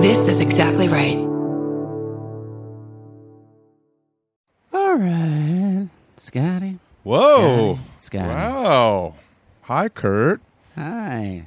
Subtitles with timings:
[0.00, 1.18] This is exactly right.
[4.72, 6.78] All right, Scotty.
[7.02, 7.78] Whoa.
[7.98, 8.26] Scotty.
[8.26, 9.14] Wow.
[9.62, 10.40] Hi, Kurt.
[10.74, 11.44] Hi.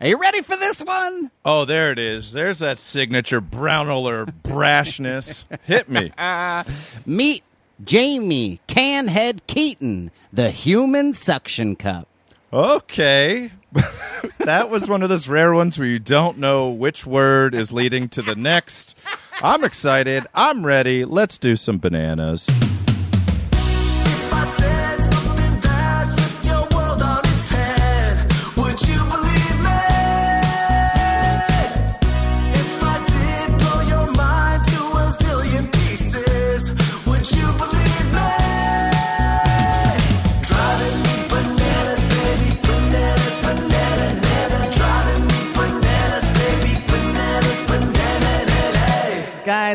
[0.00, 1.30] Are you ready for this one?
[1.44, 2.32] Oh, there it is.
[2.32, 5.44] There's that signature Braunohler brashness.
[5.64, 6.10] Hit me.
[7.06, 7.42] Meet
[7.84, 12.08] Jamie Canhead Keaton, the human suction cup.
[12.50, 13.50] Okay.
[14.38, 18.08] that was one of those rare ones where you don't know which word is leading
[18.10, 18.96] to the next.
[19.42, 20.26] I'm excited.
[20.34, 21.04] I'm ready.
[21.04, 22.48] Let's do some bananas.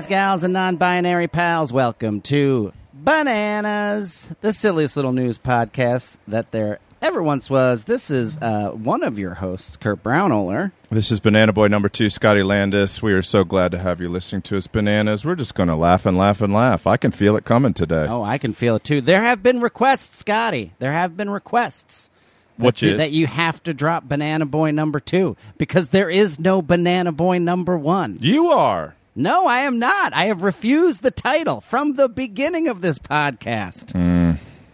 [0.03, 6.51] Guys, gals, and non binary pals, welcome to Bananas, the silliest little news podcast that
[6.51, 7.85] there ever once was.
[7.85, 10.73] This is uh, one of your hosts, Kurt Braunohler.
[10.89, 13.01] This is Banana Boy number two, Scotty Landis.
[13.01, 15.23] We are so glad to have you listening to us, Bananas.
[15.23, 16.85] We're just going to laugh and laugh and laugh.
[16.85, 18.05] I can feel it coming today.
[18.09, 18.99] Oh, I can feel it too.
[18.99, 20.73] There have been requests, Scotty.
[20.79, 22.09] There have been requests.
[22.57, 26.61] What you- that you have to drop Banana Boy number two because there is no
[26.61, 28.17] Banana Boy number one.
[28.19, 28.95] You are.
[29.15, 30.13] No, I am not.
[30.13, 33.93] I have refused the title from the beginning of this podcast.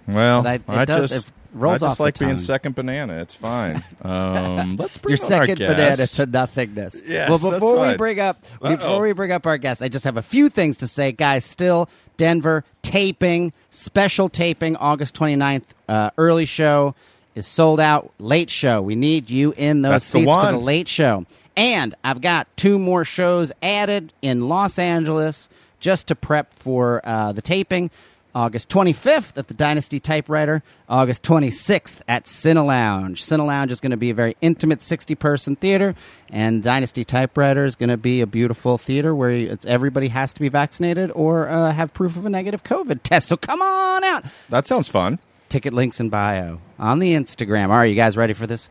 [0.07, 2.37] Well, But I- it I, does- just, it rolls I off just the like being
[2.39, 3.21] second banana.
[3.21, 3.83] It's fine.
[4.01, 7.03] Um, let's bring Your on our second banana to nothingness.
[7.05, 7.97] Yes, well, before we right.
[7.97, 8.75] bring up Uh-oh.
[8.77, 11.43] before we bring up our guest, I just have a few things to say, guys.
[11.43, 16.95] Still, Denver taping, special taping, August 29th, uh, early show
[17.35, 18.11] is sold out.
[18.19, 21.25] Late show, we need you in those That's the seats for the late show.
[21.59, 25.49] And I've got two more shows added in Los Angeles
[25.81, 27.91] just to prep for uh, the taping.
[28.33, 33.25] August 25th at the Dynasty Typewriter, August 26th at Cine Lounge.
[33.25, 35.95] Cine Lounge is going to be a very intimate 60 person theater,
[36.29, 40.39] and Dynasty Typewriter is going to be a beautiful theater where it's, everybody has to
[40.39, 43.27] be vaccinated or uh, have proof of a negative COVID test.
[43.27, 44.23] So come on out.
[44.47, 45.19] That sounds fun.
[45.49, 47.65] Ticket links in bio on the Instagram.
[47.69, 48.69] All right, you guys ready for this.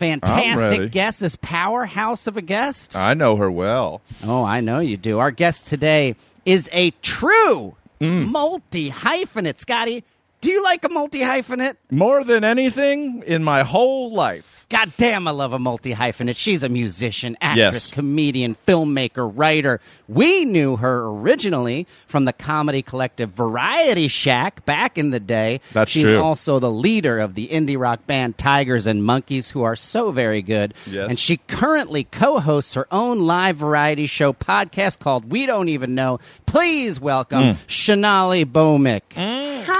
[0.00, 2.96] Fantastic guest, this powerhouse of a guest?
[2.96, 4.00] I know her well.
[4.24, 5.18] Oh, I know you do.
[5.18, 8.30] Our guest today is a true Mm.
[8.32, 9.58] multi hyphenate.
[9.58, 10.04] Scotty,
[10.40, 11.76] do you like a multi hyphenate?
[11.90, 14.64] More than anything in my whole life.
[14.70, 16.36] God damn, I love a multi hyphenate.
[16.36, 17.90] She's a musician, actress, Yes.
[17.90, 19.80] comedian, filmmaker, writer.
[20.08, 25.60] We knew her originally from the comedy collective Variety Shack back in the day.
[25.72, 26.22] That's She's true.
[26.22, 30.40] also the leader of the indie rock band Tigers and Monkeys, who are so very
[30.40, 30.72] good.
[30.88, 31.10] Yes.
[31.10, 35.94] And she currently co hosts her own live variety show podcast called We Don't Even
[35.94, 36.18] Know.
[36.46, 37.56] Please welcome Mm.
[37.66, 39.02] Shonali Bhowmik.
[39.16, 39.76] Hi guys!
[39.76, 39.79] Oh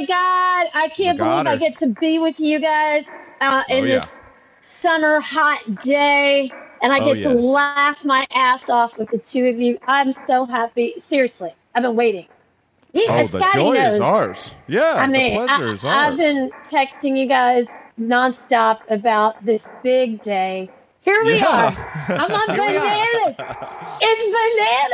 [0.00, 3.06] my god, I can't believe I get to be with you guys
[3.40, 4.20] uh, in Oh, this
[4.60, 9.46] summer hot day, and I Oh, get to laugh my ass off with the two
[9.48, 9.78] of you.
[9.86, 10.94] I'm so happy.
[10.98, 12.26] Seriously, I've been waiting.
[12.92, 13.94] He, Oh, the Scotty joy knows.
[13.94, 14.54] is ours.
[14.68, 16.08] Yeah, I mean, the pleasure is I, ours.
[16.08, 20.72] I've been texting you guys nonstop about this big day.
[21.06, 21.48] Here we Yeah.
[21.48, 21.74] are.
[22.18, 23.38] I'm on bananas.
[24.00, 24.24] It's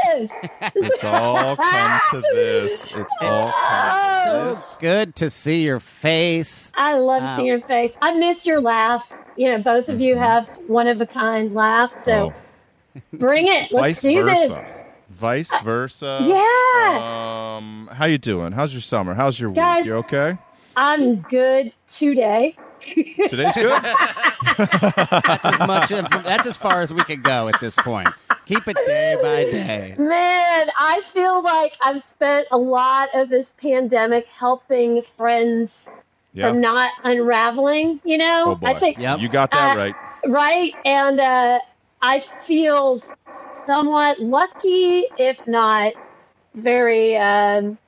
[0.05, 0.33] bananas.
[0.81, 2.87] It's all come to this.
[2.91, 4.79] It's all come to So this.
[4.79, 6.73] good to see your face.
[6.75, 7.37] I love Wow.
[7.37, 7.93] seeing your face.
[8.01, 9.21] I miss your laughs.
[9.37, 11.97] You know, both of you have one of a kind laughs.
[12.05, 12.37] So Oh,
[13.19, 13.73] bring it.
[13.73, 14.25] Let's vice do versa.
[14.25, 14.59] this.
[15.09, 16.09] Vice versa.
[16.19, 17.03] Yeah.
[17.59, 18.53] Um, how you doing?
[18.53, 19.15] How's your summer?
[19.15, 19.79] How's your Guys.
[19.79, 19.85] week?
[19.85, 20.39] You okay?
[20.77, 22.59] I'm good today.
[23.29, 23.83] Today's good.
[24.59, 25.89] That's as much.
[25.91, 28.09] That's as far as we can go at this point.
[28.47, 29.95] Keep it day by day.
[29.99, 35.89] Man, I feel like I've spent a lot of this pandemic helping friends
[36.35, 36.49] Yeah.
[36.51, 38.53] from not unraveling, you know?
[38.53, 38.67] Oh boy.
[38.69, 39.21] I think Yep.
[39.21, 39.97] You got that Uh, right.
[40.27, 41.59] right and uh,
[42.01, 45.93] i feel somewhat lucky if not
[46.55, 47.79] very um,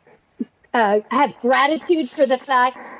[0.73, 2.97] uh, I have gratitude for the fact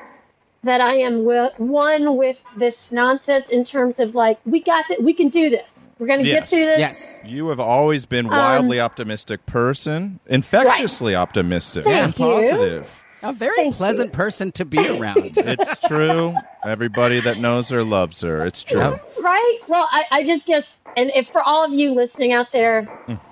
[0.65, 5.01] that i am wi- one with this nonsense in terms of like we got it
[5.03, 6.39] we can do this we're going to Yes.
[6.41, 7.19] get through this Yes.
[7.23, 12.25] You have always been Um, wildly optimistic person, infectiously optimistic Thank and you.
[12.25, 13.03] positive.
[13.23, 14.17] A very Thank pleasant you.
[14.17, 15.37] person to be around.
[15.37, 16.35] It's true.
[16.65, 18.45] Everybody that knows her loves her.
[18.45, 18.81] It's true.
[18.81, 19.13] Yep.
[19.21, 22.87] right well I, I just guess and if for all of you listening out there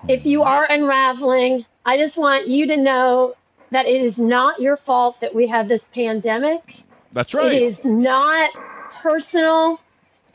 [0.08, 3.36] if you are unraveling i just want you to know
[3.72, 6.78] that it is not your fault that we have this pandemic
[7.14, 7.54] That's right.
[7.54, 8.52] It is not
[9.02, 9.80] personal.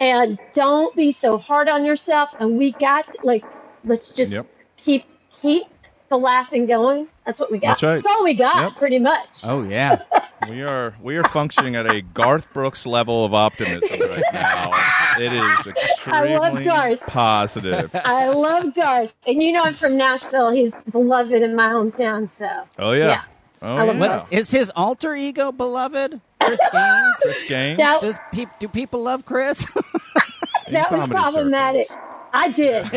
[0.01, 2.31] and don't be so hard on yourself.
[2.39, 3.45] And we got like,
[3.85, 4.47] let's just Yep.
[4.77, 5.05] keep
[5.43, 5.65] keep
[6.11, 7.09] the laughing going.
[7.27, 7.69] That's what we got.
[7.69, 7.95] That's right.
[8.03, 8.77] That's all we got, Yep.
[8.77, 9.41] pretty much.
[9.45, 9.99] Oh yeah.
[10.49, 14.71] We are we are functioning at a Garth Brooks level of optimism right now.
[15.19, 17.05] It is extremely Garth.
[17.07, 17.91] positive.
[18.05, 20.51] I love Garth, and you know I'm from Nashville.
[20.51, 22.31] He's beloved in my hometown.
[22.31, 22.49] So
[22.79, 23.09] Oh yeah.
[23.09, 23.23] Yeah.
[23.63, 24.23] Oh I love yeah.
[24.25, 26.21] What is his alter ego beloved?
[26.49, 27.17] Chris Gaines?
[27.23, 27.79] Chris Gaines.
[27.79, 29.67] Now- Does peop do people love Chris?
[30.71, 31.89] that was problematic.
[31.89, 32.05] circles.
[32.31, 32.85] I did.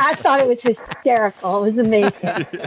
[0.00, 1.64] I thought it was hysterical.
[1.64, 2.12] It was amazing.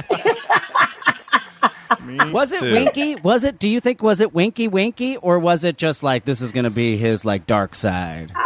[2.31, 2.71] Was it too.
[2.71, 3.15] Winky?
[3.15, 3.59] Was it?
[3.59, 6.63] Do you think was it Winky Winky, or was it just like this is going
[6.65, 8.31] to be his like dark side?
[8.35, 8.37] Uh,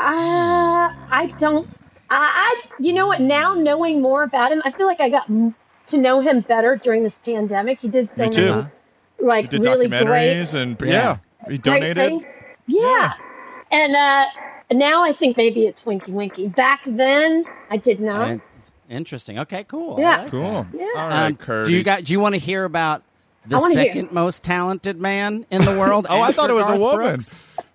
[1.09, 1.67] I don't.
[2.09, 3.21] I, I, you know what?
[3.21, 7.03] Now knowing more about him, I feel like I got to know him better during
[7.03, 7.79] this pandemic.
[7.79, 8.65] He did so Me too.
[9.21, 11.17] Many, like Did really great, documentaries and Yeah.
[11.43, 11.95] yeah, he donated.
[11.97, 12.23] things.
[12.67, 13.13] Yeah.
[13.71, 14.25] and uh,
[14.73, 16.47] now I think maybe it's Winky Winky.
[16.47, 18.29] Back then, I did not.
[18.29, 18.41] And-
[18.89, 19.39] Interesting.
[19.39, 19.97] Okay, cool.
[19.99, 20.23] Yeah.
[20.23, 20.67] like Cool.
[20.73, 20.85] Yeah.
[20.97, 21.71] All right, Um, Curdy.
[21.71, 22.03] do you got?
[22.03, 23.03] Do you want to hear about
[23.47, 23.85] the I wanna hear.
[23.85, 26.05] second most talented man in the world?
[26.09, 27.19] Oh, I thought it was a Garth woman.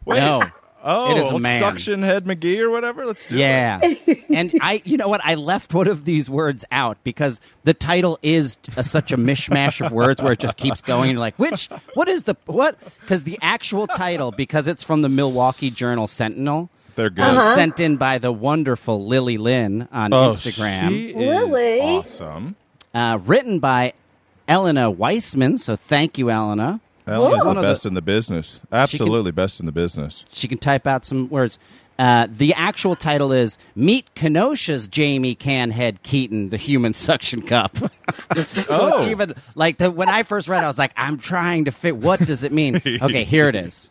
[0.05, 0.19] Wait.
[0.19, 0.43] No.
[0.89, 1.59] Oh, It is a man.
[1.59, 3.05] Suction Head McGee or whatever.
[3.05, 3.41] Let's do it.
[3.41, 3.81] Yeah.
[4.33, 5.21] and I, you know what?
[5.25, 9.85] I left one of these words out because the title is a, such a mishmash
[9.85, 11.11] of words where it just keeps going.
[11.11, 12.79] You're like, which, what is the, what?
[13.01, 17.25] Because the actual title, because it's from the Milwaukee Journal Sentinel, They're good.
[17.25, 17.55] Uh-huh.
[17.57, 21.81] sent in by the wonderful Lily Lynn on Oh, Instagram, she is Lily.
[21.81, 22.55] awesome.
[22.95, 23.93] uh, written by
[24.47, 25.59] Elena Weissman.
[25.59, 26.81] So thank you, Elena.
[27.07, 28.61] Ellen's one the of the- best in the business.
[28.73, 30.25] Absolutely best in the business.
[30.33, 31.59] She can type out some words.
[31.99, 37.77] Uh, the actual title is Meet Kenosha's Jamie Canhead Keaton, the human suction cup.
[37.79, 37.89] so
[38.69, 38.99] Oh.
[39.01, 41.71] it's even like the, when I first read it, I was like, I'm trying to
[41.71, 41.97] fit.
[41.97, 42.83] What does it mean?
[43.03, 43.89] Okay, here it is.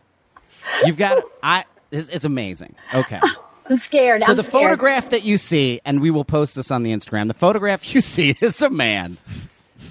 [0.84, 2.76] You've got, I, it's, it's amazing.
[2.94, 3.20] Okay.
[3.68, 4.22] I'm scared.
[4.22, 4.62] So I'm the scared.
[4.62, 7.26] photograph that you see, and we will post this on the Instagram.
[7.26, 9.18] The photograph you see is a man.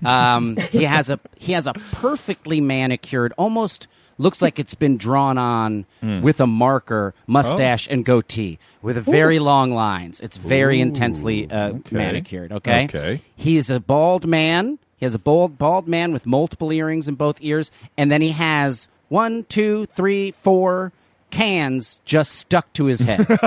[0.03, 3.87] Um, he has a he has a perfectly manicured, almost
[4.17, 5.85] looks like it's been drawn on
[6.21, 10.19] with a marker, mustache and goatee, with very long lines.
[10.21, 11.95] It's very intensely uh, okay.
[11.95, 12.51] manicured.
[12.51, 12.85] Okay.
[12.85, 13.21] Okay.
[13.35, 14.79] He is a bald man.
[14.97, 18.29] He has a bald bald man with multiple earrings in both ears, and then he
[18.29, 20.91] has one, two, three, four
[21.31, 23.25] cans just stuck to his head.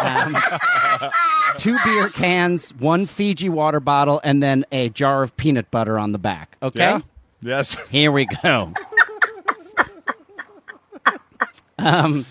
[0.00, 0.36] Um,
[1.58, 6.12] two beer cans, one Fiji water bottle, and then a jar of peanut butter on
[6.12, 6.56] the back.
[6.62, 6.78] Okay?
[6.78, 7.00] Yeah.
[7.42, 7.76] Yes.
[7.90, 8.72] Here we go.
[11.78, 12.26] um,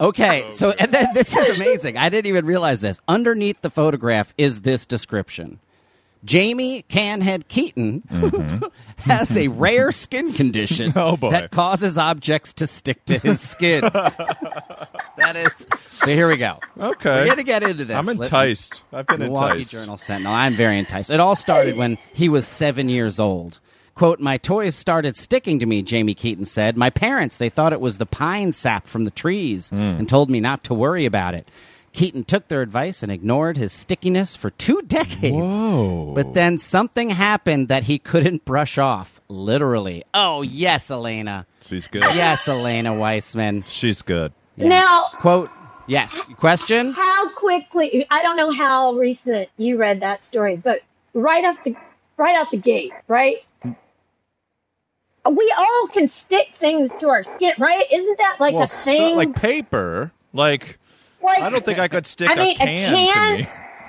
[0.00, 1.96] okay, so and then this is amazing.
[1.96, 3.00] I didn't even realize this.
[3.08, 5.60] Underneath the photograph is this description.
[6.26, 8.02] Jamie Canhead Keaton
[8.98, 10.98] has a rare skin condition Mm-hmm.
[11.24, 13.80] Oh, that causes objects to stick to his skin.
[15.16, 15.66] that is.
[15.92, 16.58] So here we go.
[16.78, 17.20] Okay.
[17.22, 17.96] We're gonna get into this.
[17.96, 18.82] I'm enticed.
[18.92, 19.70] I've been Milwaukee enticed.
[19.70, 20.32] Journal Sentinel.
[20.32, 21.10] I'm very enticed.
[21.10, 23.60] It all started when he was seven years old.
[23.94, 26.76] Quote, my toys started sticking to me, Jamie Keaton said.
[26.76, 29.76] My parents, they thought it was the pine sap from the trees Hmm.
[29.76, 31.48] and told me not to worry about it.
[31.96, 35.34] Keaton took their advice and ignored his stickiness for two decades.
[35.34, 36.12] Whoa.
[36.14, 40.04] But then something happened that he couldn't brush off, literally.
[40.12, 41.46] Oh, yes, Elena.
[41.66, 42.02] She's good.
[42.02, 43.64] Yes, Elena Weissman.
[43.66, 44.34] She's good.
[44.58, 45.50] Now, Quote,
[45.86, 46.26] yes.
[46.36, 46.92] Question?
[46.92, 48.06] how quickly?
[48.10, 50.82] I don't know how recent you read that story, but
[51.14, 51.74] right off the
[52.18, 53.38] right out the gate, right?
[53.64, 57.84] We all can stick things to our skin, right?
[57.90, 59.16] Isn't that like well, a so- thing?
[59.16, 60.12] like paper.
[60.34, 60.78] Like
[61.26, 63.48] Like, I don't think I could stick I mean, a a can, can- to me.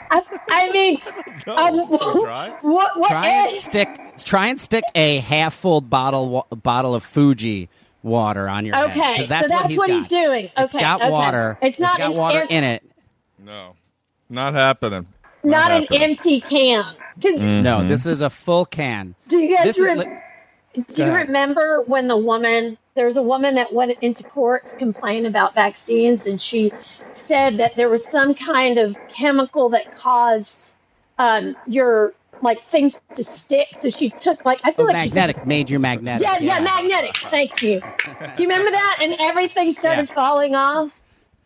[0.10, 1.02] I, I mean,
[1.48, 1.54] No.
[1.56, 2.50] um, Try.
[2.62, 2.98] what?
[3.00, 3.10] What?
[3.10, 3.90] try and stick
[4.24, 7.70] try and stick a half full bottle wa- bottle of Fuji
[8.04, 8.90] water on your head.
[8.92, 10.26] Okay, that's so that's what, what he's, he's got.
[10.28, 10.50] doing.
[10.58, 11.12] It's Okay, got okay.
[11.12, 11.58] water.
[11.62, 12.84] It's not got water air- in it.
[13.38, 13.76] No.
[14.30, 15.08] Not happening.
[15.44, 16.02] not an happening.
[16.04, 16.84] empty can.
[17.22, 19.16] 'Cause No, this is a full can.
[19.28, 20.06] do you guys This is li-
[20.76, 21.28] do you ahead.
[21.28, 25.54] remember when the woman there was a woman that went into court to complain about
[25.54, 26.74] vaccines and she
[27.14, 30.74] said that there was some kind of chemical that caused
[31.20, 33.68] um, your like things to stick.
[33.80, 36.28] So she took like I feel oh, like she magnetic made you magnetic.
[36.28, 37.16] Yeah, yeah, magnetic.
[37.16, 37.82] Thank you.
[37.82, 38.98] Do you remember that?
[39.02, 40.14] And everything started Yeah.
[40.16, 40.92] falling off.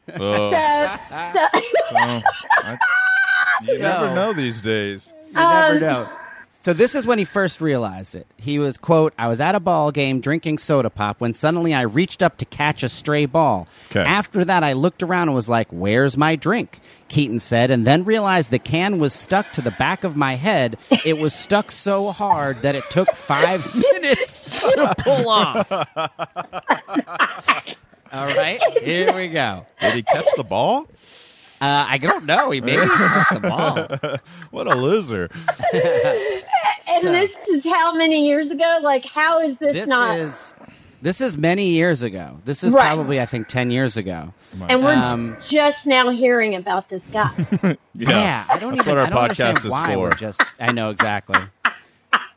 [0.07, 0.19] Ugh.
[0.51, 0.89] So,
[1.33, 1.47] so
[1.93, 2.21] Oh,
[2.53, 2.77] I-
[3.63, 5.11] you So- never know these days.
[5.27, 6.09] You never Um, know.
[6.61, 8.27] So this is when he first realized it.
[8.37, 11.81] He was quote, "I was at a ball game drinking soda pop when suddenly I
[11.81, 13.67] reached up to catch a stray ball.
[13.89, 14.01] Okay.
[14.01, 18.03] After that, I looked around and was like, "Where's my drink?" Keaton said, and then
[18.05, 20.77] realized the can was stuck to the back of my head.
[21.03, 25.71] It was stuck so hard that it took five minutes to pull off.
[28.13, 29.65] All right, here we go.
[29.79, 30.85] Did he catch the ball?
[31.61, 32.49] Uh, I don't know.
[32.49, 34.17] He maybe caught the ball.
[34.51, 35.29] What a loser!
[36.89, 38.79] And So- this is how many years ago?
[38.81, 40.17] Like, how is this, This not?
[40.19, 40.53] is
[41.03, 42.37] this is many years ago.
[42.45, 42.85] This is Right.
[42.87, 44.33] probably I think ten years ago.
[44.67, 47.31] and we're Um, just now hearing about this guy.
[47.93, 48.95] Yeah, I don't That's even.
[48.95, 49.99] what our I don't understand podcast is why for.
[49.99, 50.41] We're just.
[50.59, 51.39] I know exactly.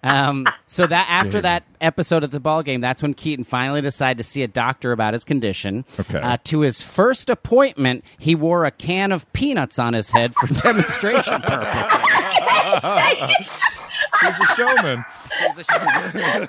[0.02, 4.18] Um, so that after that episode of the ball game, that's when Keaton finally decided
[4.18, 5.86] to see a doctor about his condition.
[5.98, 6.18] Okay.
[6.20, 10.46] Uh, to his first appointment, he wore a can of peanuts on his head for
[10.62, 11.92] demonstration purposes.
[14.20, 15.04] He's a showman.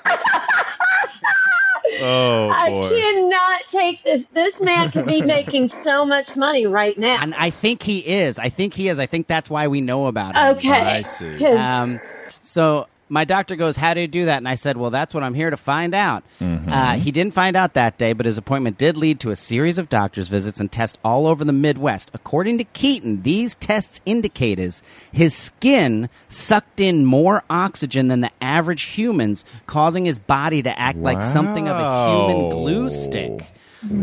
[1.98, 2.86] Oh boy.
[2.88, 4.26] I cannot take this.
[4.26, 7.18] This man could be making so much money right now.
[7.22, 8.38] and I think he is.
[8.38, 8.98] I think he is.
[8.98, 10.56] I think that's why we know about him.
[10.56, 10.70] okay.
[10.72, 11.42] I see.
[11.46, 11.98] Um,
[12.42, 15.22] so my doctor goes, "How do you do that?" And I said, "Well, that's what
[15.22, 16.24] I'm here to find out."
[16.68, 19.78] Uh, he didn't find out that day, but his appointment did lead to a series
[19.78, 22.10] of doctor's visits and tests all over the Midwest.
[22.12, 28.82] According to Keaton, these tests indicate his skin sucked in more oxygen than the average
[28.82, 33.46] humans, causing his body to act like something of a human glue stick.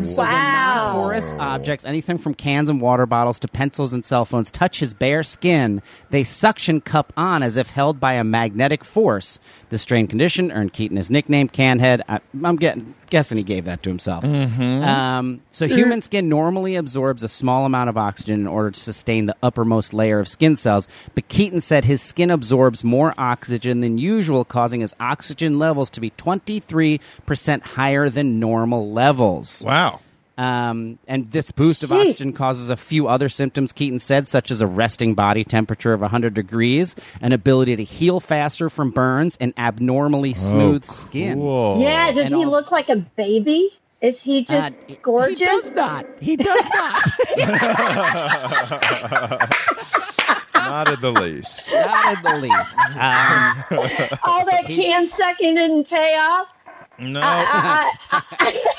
[0.04, 0.86] So when Wow.
[0.86, 4.94] non-porous objects, anything from cans and water bottles to pencils and cell phones, touch his
[4.94, 9.40] bare skin, they suction cup on as if held by a magnetic force.
[9.70, 12.02] The strained condition earned Keaton his nickname, Canhead.
[12.08, 14.24] I, I'm getting, guessing he gave that to himself.
[14.24, 19.26] Um, so human skin normally absorbs a small amount of oxygen in order to sustain
[19.26, 23.98] the uppermost layer of skin cells, but Keaton said his skin absorbs more oxygen than
[23.98, 29.64] usual, causing his oxygen levels to be 23% higher than normal levels.
[29.66, 29.73] Wow.
[30.36, 32.06] Um, and this boost of Jeez.
[32.10, 36.02] oxygen causes a few other symptoms, Keaton said, such as a resting body temperature of
[36.02, 41.38] 100 degrees, an ability to heal faster from burns, and abnormally smooth skin.
[41.38, 41.78] Cool.
[41.82, 43.70] yeah, does and he all- look like a baby?
[44.02, 45.38] Is he Uh, just he- gorgeous?
[45.40, 46.06] He does not.
[46.20, 47.04] He does not.
[50.56, 51.70] Not in the least.
[51.74, 52.80] not in the least.
[52.80, 53.64] Um,
[54.24, 56.48] All that can sucking didn't pay off.
[57.00, 58.78] No, I, I,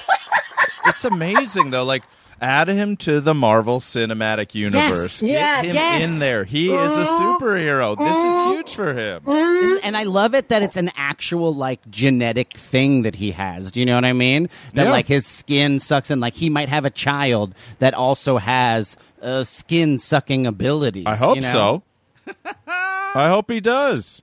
[0.87, 1.85] it's amazing though.
[1.85, 2.05] Like,
[2.41, 5.21] add him to the Marvel Cinematic Universe.
[5.21, 5.65] Get Yes.
[5.65, 6.03] him Yes.
[6.03, 6.45] in there.
[6.45, 7.45] He is a mm-hmm.
[7.45, 7.97] superhero.
[7.99, 8.53] This is mm-hmm.
[8.53, 9.23] huge for him.
[9.23, 9.77] Mm-hmm.
[9.83, 13.71] And I love it that it's an actual like genetic thing that he has.
[13.71, 14.49] Do you know what I mean?
[14.75, 14.93] That Yeah.
[14.93, 16.21] like his skin sucks in.
[16.21, 21.07] Like he might have a child that also has uh, skin sucking abilities.
[21.07, 21.83] I hope you know?
[22.27, 22.35] so.
[22.67, 24.23] I hope he does.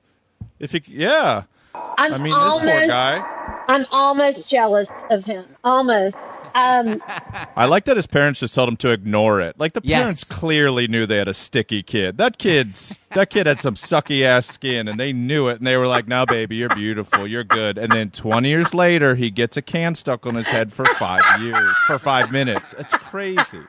[0.59, 1.43] If he, yeah.
[1.97, 3.63] I'm I mean, almost, this poor guy.
[3.67, 5.45] I'm almost jealous of him.
[5.63, 6.17] Almost.
[6.53, 7.01] Um,
[7.55, 9.57] I like that his parents just told him to ignore it.
[9.59, 9.99] Like the Yes.
[10.01, 12.17] parents clearly knew they had a sticky kid.
[12.17, 15.57] That kid's that kid had some sucky ass skin, and they knew it.
[15.59, 19.15] And they were like, "Now, baby, you're beautiful, you're good." And then 20 years later,
[19.15, 22.73] he gets a can stuck on his head for five years, for five minutes.
[22.79, 23.61] It's crazy.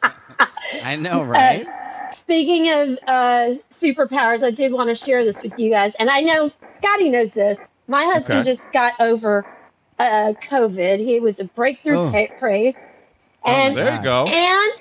[0.82, 1.66] I know, right?
[2.12, 6.20] speaking of uh, superpowers, I did want to share this with you guys, and I
[6.20, 6.50] know
[6.84, 7.58] Scotty knows this.
[7.88, 8.50] My husband Okay.
[8.50, 9.48] just got over
[9.98, 10.98] uh, COVID.
[11.00, 12.12] He was a breakthrough Oh.
[12.12, 12.76] ca- case,
[13.44, 14.24] and there you go.
[14.26, 14.74] and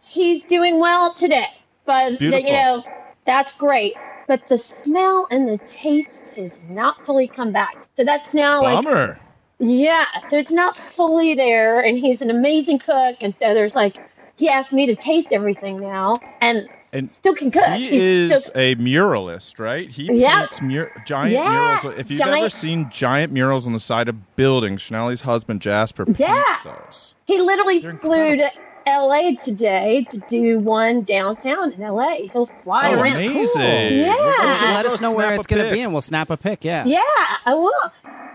[0.00, 1.48] he's doing well today.
[1.86, 2.46] But Beautiful.
[2.46, 2.84] you know
[3.26, 3.96] that's great.
[4.28, 7.76] But the smell and the taste has not fully come back.
[7.96, 9.18] So that's now like Bummer.
[9.58, 13.98] yeah, so it's not fully there, and he's an amazing cook, and so there's like
[14.36, 17.64] he asked me to taste everything now, and, And still can cook.
[17.74, 19.88] He He's is still- a muralist, right?
[19.88, 20.40] He Yeah.
[20.40, 21.48] paints mur- giant Yeah,
[21.82, 21.98] murals.
[21.98, 26.20] If you've ever seen giant murals on the side of buildings, Shonali's husband Jasper paints
[26.20, 26.42] Yeah.
[26.64, 27.14] those.
[27.26, 28.50] he literally They're flew to
[28.86, 29.36] L.A.
[29.36, 32.28] today to do one downtown in L.A.
[32.32, 33.18] He'll fly Oh, around.
[33.18, 33.60] amazing!
[33.60, 34.14] Yeah.
[34.16, 36.36] We're You should let us know where it's going to be, and we'll snap a
[36.36, 36.64] pic.
[36.64, 36.82] Yeah.
[36.86, 37.00] Yeah,
[37.46, 37.72] I will.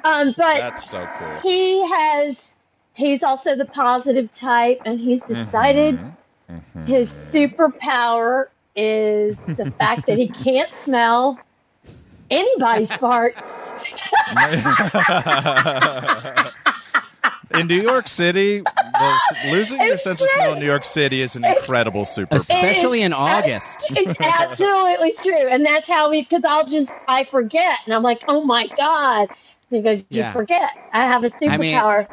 [0.05, 1.27] Um, but That's so cool.
[1.43, 2.55] he has.
[2.93, 6.09] He's also the positive type, and he's decided Mm-hmm.
[6.49, 6.85] Mm-hmm.
[6.85, 11.39] his superpower is the fact that he can't smell
[12.29, 13.41] anybody's farts.
[17.53, 19.19] in New York City, the,
[19.51, 20.59] losing your It's sense of smell in.
[20.59, 22.35] New York City is an incredible superpower.
[22.35, 23.85] Especially in August.
[23.91, 26.23] It's absolutely true, and that's how we.
[26.23, 29.29] Because I'll just I forget, and I'm like, oh my god.
[29.71, 30.33] And he goes, you Yeah.
[30.33, 30.69] forget.
[30.93, 32.07] I have a I mean- superpower.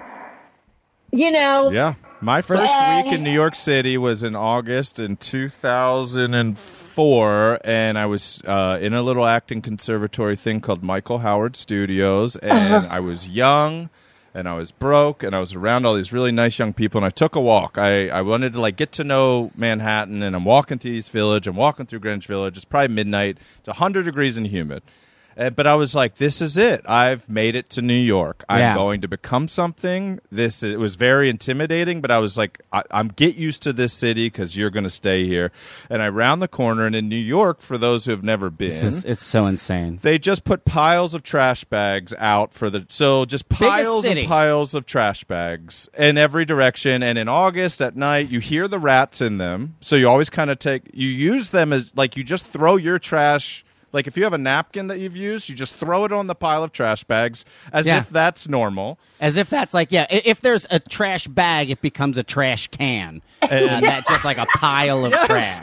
[1.10, 1.70] you know.
[1.70, 1.94] Yeah.
[2.22, 8.40] My first week in New York City was in August in 2004, and I was
[8.44, 13.90] uh, in a little acting conservatory thing called Michael Howard Studios, and I was young,
[14.34, 17.04] and I was broke, and I was around all these really nice young people, and
[17.04, 17.76] I took a walk.
[17.76, 21.48] I, I wanted to like get to know Manhattan, and I'm walking through East Village,
[21.48, 22.56] I'm walking through Greenwich Village.
[22.56, 23.38] It's probably midnight.
[23.58, 24.84] It's 100 degrees and humid.
[25.36, 26.82] And, but I was like, this is it.
[26.88, 28.44] I've made it to New York.
[28.48, 28.74] I'm Yeah.
[28.74, 30.20] going to become something.
[30.30, 33.92] This it was very intimidating, but I was like, I, I'm get used to this
[33.92, 35.52] city because you're going to stay here.
[35.90, 38.68] And I round the corner, and in New York, for those who have never been,
[38.72, 39.98] It's, it's so insane.
[40.02, 44.74] they just put piles of trash bags out for the so just piles and piles
[44.74, 49.20] of trash bags in every direction and in august at night you hear the rats
[49.20, 52.44] in them so you always kind of take you use them as like you just
[52.46, 56.04] throw your trash like if you have a napkin that you've used you just throw
[56.04, 57.98] it on the pile of trash bags as Yeah.
[57.98, 62.18] if that's normal As if that's like, yeah, if there's a trash bag, it becomes
[62.18, 63.22] a trash can.
[63.48, 65.60] And uh, that's just like a pile of trash.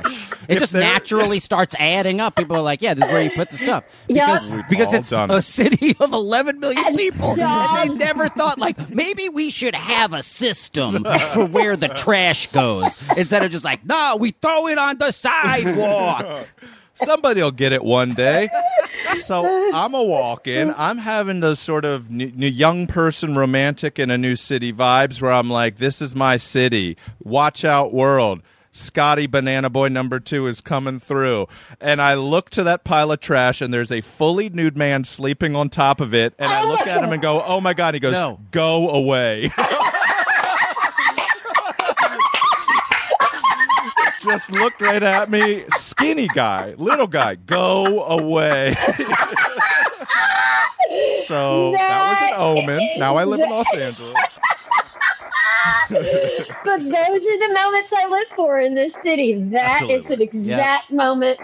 [0.48, 2.38] It If just there- naturally starts adding up.
[2.38, 3.84] People are like, yeah, this is where you put the stuff.
[4.08, 4.28] Yeah.
[4.28, 5.42] Because, We've because it's a it.
[5.42, 7.32] city of 11 million And people.
[7.38, 12.48] And they never thought, like, maybe we should have a system for where the trash
[12.48, 12.98] goes.
[13.18, 15.12] Instead of just like, no, we throw it on the
[15.64, 16.48] sidewalk.
[17.04, 18.50] Somebody will get it one day.
[19.24, 20.74] So I'm a walk in.
[20.76, 25.22] I'm having those sort of new, new young person romantic in a new city vibes
[25.22, 26.98] where I'm like, this is my city.
[27.24, 28.42] Watch out, world.
[28.74, 31.48] Scotty Banana Boy number two is coming through.
[31.80, 35.56] And I look to that pile of trash and there's a fully nude man sleeping
[35.56, 36.34] on top of it.
[36.38, 37.94] And I look at him and go, oh my God.
[37.94, 38.40] He goes, No.
[38.52, 39.52] go away.
[44.22, 45.64] Just looked right at me.
[45.78, 48.76] Skinny guy, little guy, go away.
[51.26, 52.90] so that was an omen.
[52.98, 54.16] Now I live in Los Angeles.
[55.90, 59.42] but those are the moments I live for in this city.
[59.42, 60.14] That is Absolutely.
[60.16, 61.40] an exact moment.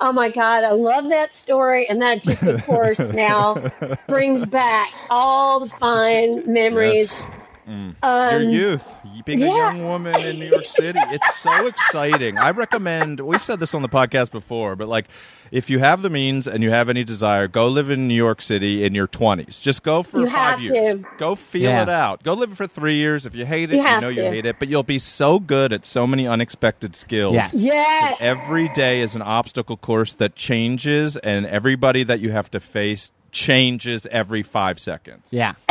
[0.00, 1.88] Oh my God, I love that story.
[1.88, 3.70] And that just, of course, now
[4.08, 7.12] brings back all the fine memories.
[7.12, 7.39] Yes.
[7.66, 12.38] Um, Your youth, being a young woman in New York City, it's so exciting.
[12.38, 13.20] I recommend.
[13.20, 15.06] We've said this on the podcast before, but like,
[15.52, 18.40] if you have the means and you have any desire, go live in New York
[18.40, 19.60] City in your twenties.
[19.60, 20.94] Just go for You five have years.
[20.96, 21.06] to.
[21.18, 21.82] Go feel Yeah.
[21.82, 22.22] it out.
[22.22, 23.26] Go live for three years.
[23.26, 25.40] If you hate it, You you, have know you hate it, but you'll be so
[25.40, 27.34] good at so many unexpected skills.
[27.34, 27.52] Yes.
[27.52, 28.18] Yes.
[28.20, 33.10] Every day is an obstacle course that changes, and everybody that you have to face
[33.32, 35.28] changes every five seconds.
[35.30, 35.54] Yeah.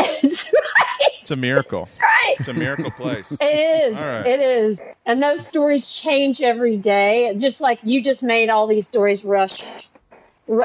[1.29, 1.87] It's a miracle.
[2.01, 2.35] right.
[2.39, 3.31] It's a miracle place.
[3.31, 3.95] It is.
[3.95, 4.25] Right.
[4.25, 4.81] It is.
[5.05, 7.35] And those stories change every day.
[7.37, 9.63] Just like you just made all these stories rush.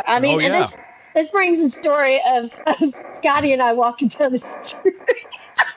[0.07, 0.61] I mean, Oh, yeah.
[0.61, 0.73] this,
[1.15, 4.95] this brings the story of, of Scotty and I walking down the street.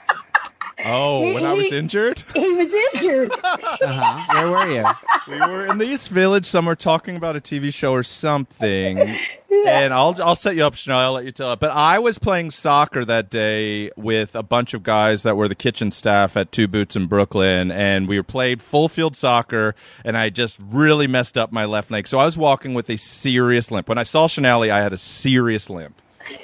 [0.86, 2.24] Oh, when I was injured?
[2.34, 3.32] he was injured.
[3.44, 4.34] Uh-huh.
[4.34, 4.86] Where were you?
[5.28, 9.16] we were in the East Village somewhere talking about a TV show or something.
[9.66, 11.00] And I'll I'll set you up, Chanel.
[11.00, 11.60] I'll let you tell it.
[11.60, 15.56] But I was playing soccer that day with a bunch of guys that were the
[15.56, 19.74] kitchen staff at Two Boots in Brooklyn, and we played full field soccer.
[20.06, 22.98] And I just really messed up my left leg, so I was walking with a
[22.98, 23.90] serious limp.
[23.90, 26.00] When I saw Chanel, I had a serious limp.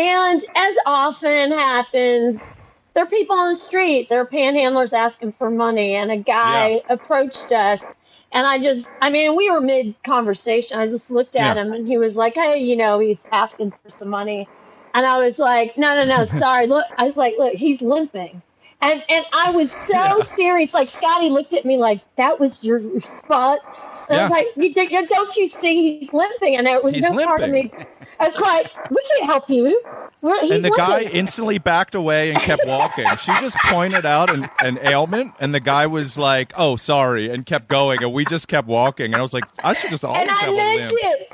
[0.00, 2.59] And as often happens,
[2.94, 6.68] there are people on the street, there are panhandlers asking for money, and a guy
[6.68, 6.70] Yeah.
[6.88, 7.96] approached us.
[8.32, 10.78] And I just, I mean, we were mid conversation.
[10.78, 11.56] I just looked at Yeah.
[11.56, 14.50] him and he was like, hey, you know, he's asking for some money.
[14.94, 16.66] And I was like, no, no, no, sorry.
[16.68, 18.42] Look, I was like, look, he's limping.
[18.82, 20.74] And, and I was so serious.
[20.74, 23.62] Like, Scotty looked at me like, that was your response.
[24.10, 24.36] And I was Yeah.
[24.36, 26.56] like, you, you- don't you see he's limping?
[26.56, 27.70] And there was He's no part of me.
[28.18, 29.80] I was like, we can't help you.
[30.20, 33.06] We're, and the guy instantly backed away and kept walking.
[33.16, 37.46] she just pointed out an, an ailment, and the guy was like, "Oh, sorry," and
[37.46, 38.02] kept going.
[38.02, 39.06] And we just kept walking.
[39.06, 41.28] And I was like, "I should just always and I have a limp." it.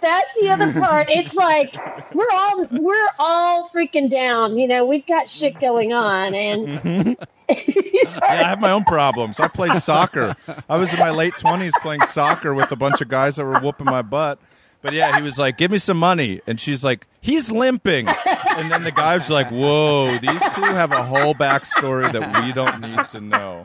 [0.00, 1.08] That's the other part.
[1.10, 1.74] It's like
[2.14, 4.58] we're all we're all freaking down.
[4.58, 7.16] You know, we've got shit going on, and
[7.48, 9.40] Yeah, I have my own problems.
[9.40, 10.36] I played soccer.
[10.68, 13.58] I was in my late twenties playing soccer with a bunch of guys that were
[13.58, 14.38] whooping my butt.
[14.82, 18.70] But yeah, he was like, "Give me some money," and she's like, "He's limping." And
[18.70, 22.80] then the guy was like, "Whoa, these two have a whole backstory that we don't
[22.80, 23.62] need to know."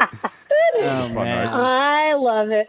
[0.75, 1.49] Oh, man.
[1.51, 2.67] I love it.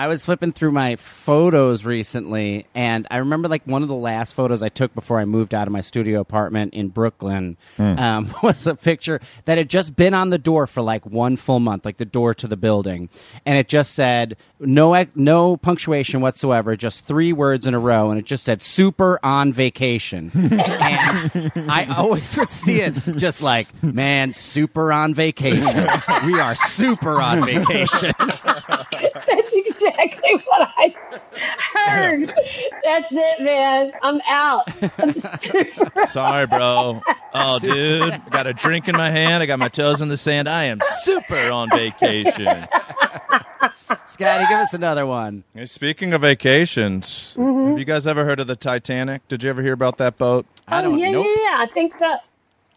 [0.00, 4.32] I was flipping through my photos recently, and I remember like one of the last
[4.32, 8.66] photos I took before I moved out of my studio apartment in Brooklyn um, was
[8.66, 11.98] a picture that had just been on the door for like one full month, like
[11.98, 13.10] the door to the building,
[13.44, 18.18] and it just said no no punctuation whatsoever, just three words in a row, and
[18.18, 24.32] it just said "super on vacation," and I always would see it just like man,
[24.32, 25.86] super on vacation.
[26.24, 28.14] we are super on vacation.
[29.52, 30.94] That's exactly what I
[31.74, 32.34] heard.
[32.84, 33.92] That's it, man.
[34.02, 34.64] I'm out.
[34.98, 36.06] I'm super.
[36.06, 37.00] Sorry, bro.
[37.32, 39.42] Oh, dude, I got a drink in my hand.
[39.42, 40.48] I got my toes in the sand.
[40.48, 42.66] I am super on vacation.
[44.06, 45.44] Scotty, give us another one.
[45.54, 47.70] Hey, speaking of vacations, mm-hmm.
[47.70, 49.26] Have you guys ever heard of the Titanic?
[49.28, 50.46] Did you ever hear about that boat?
[50.58, 51.26] Oh, I don't oh, yeah, nope.
[51.26, 51.56] yeah, yeah.
[51.60, 52.16] I think so.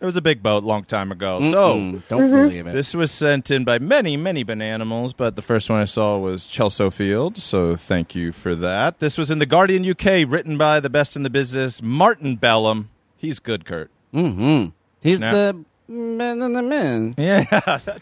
[0.04, 1.39] It was a big boat, long time ago.
[1.50, 2.74] So Mm-mm, don't believe it.
[2.74, 6.46] This was sent in by many, many bananimals, but the first one I saw was
[6.48, 9.00] Chelsea Field, so thank you for that.
[9.00, 12.89] This was in The Guardian UK, written by the best in the business, Martin Belam.
[13.16, 13.92] He's good, Kurt.
[14.13, 14.72] mm-hmm.
[15.02, 17.16] He's Now- the man in the man.
[17.18, 17.96] Yeah, that's right.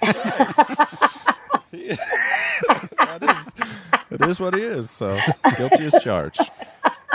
[2.97, 3.53] that, is,
[4.17, 5.19] that is what he is, so
[5.55, 6.41] guilty as charged.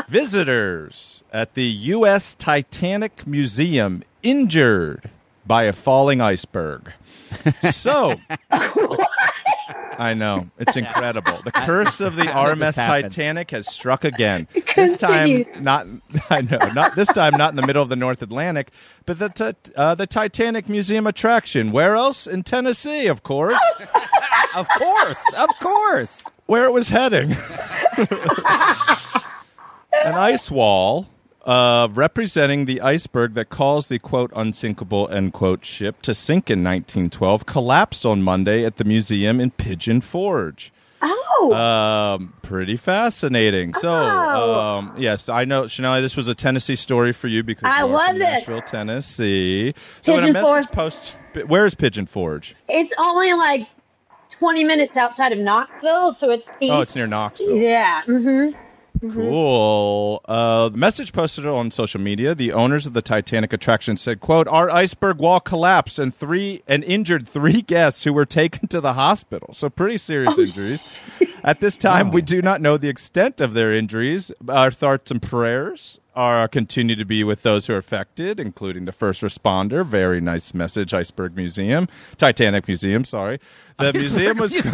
[0.07, 2.37] Visitors at the U.S.
[2.37, 5.11] Titanic Museum injured
[5.47, 6.91] by a falling iceberg.
[7.71, 8.17] So,
[9.99, 11.41] I know it's incredible.
[11.45, 12.75] The curse of the RMS?
[12.75, 14.49] Titanic has struck again.
[14.77, 15.87] This time, not
[16.31, 18.69] I know, not this time, not in the middle of the North Atlantic,
[19.07, 21.73] but the ti- uh, the Titanic Museum attraction.
[21.73, 22.27] Where else?
[22.27, 23.59] In Tennessee, of course,
[24.55, 26.31] Of course, of course.
[26.45, 27.35] where it was heading.
[30.05, 31.07] An ice wall.
[31.47, 36.65] Uh, representing the iceberg that caused the quote unsinkable end quote ship to sink in
[36.65, 40.73] 1912 collapsed on Monday at the museum in Pigeon Forge.
[41.03, 43.75] Oh, Um, pretty fascinating.
[43.75, 44.55] So, Oh.
[44.59, 48.17] um, yes, I know, Shania, this was a Tennessee story for you because I love
[48.17, 48.67] from it.
[48.67, 49.73] Tennessee.
[50.01, 50.71] So, in a Pigeon message Forge.
[50.73, 52.57] post, where's Pigeon Forge?
[52.69, 53.69] it's only like
[54.31, 56.73] 20 minutes outside of Knoxville, so it's east.
[56.73, 57.57] Oh, it's near Knoxville.
[57.57, 58.03] Yeah.
[59.01, 60.21] Hmm Cool.
[60.27, 62.35] Uh, the message posted on social media.
[62.35, 66.85] The owners of the Titanic attraction said, "quote Our iceberg wall collapsed and three and
[66.85, 69.55] injured three guests who were taken to the hospital.
[69.55, 70.99] So pretty serious injuries.
[71.45, 74.33] At this time, we do not know the extent of their injuries.
[74.49, 78.93] Our thoughts and prayers are continue to be with those who are affected, including the
[78.93, 79.85] first responder.
[79.87, 80.93] Very nice message.
[80.95, 83.05] Iceberg Museum, Titanic Museum.
[83.05, 83.39] Sorry,
[83.79, 84.57] the museum was."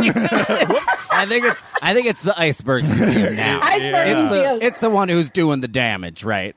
[1.12, 3.61] I think it's I think it's the iceberg museum now.
[3.62, 4.59] Iceberg It's Museum.
[4.61, 6.57] the, it's the one who's doing the damage, right?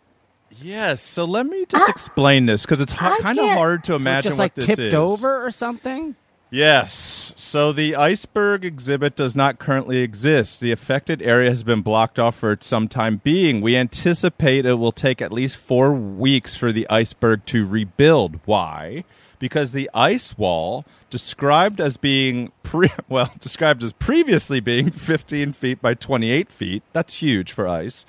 [0.61, 1.01] Yes.
[1.01, 4.29] So let me just explain this because it's I kind of hard to So imagine
[4.29, 4.93] just what like this tipped is.
[4.93, 6.15] over or something.
[6.49, 7.33] Yes.
[7.35, 10.59] So the iceberg exhibit does not currently exist.
[10.59, 13.61] The affected area has been blocked off for some time being.
[13.61, 18.39] We anticipate it will take at least four weeks for the iceberg to rebuild.
[18.45, 19.03] Why?
[19.39, 25.81] Because the ice wall, described as being pre- well, described as previously being 15 feet
[25.81, 28.05] by 28 feet, that's huge for ice,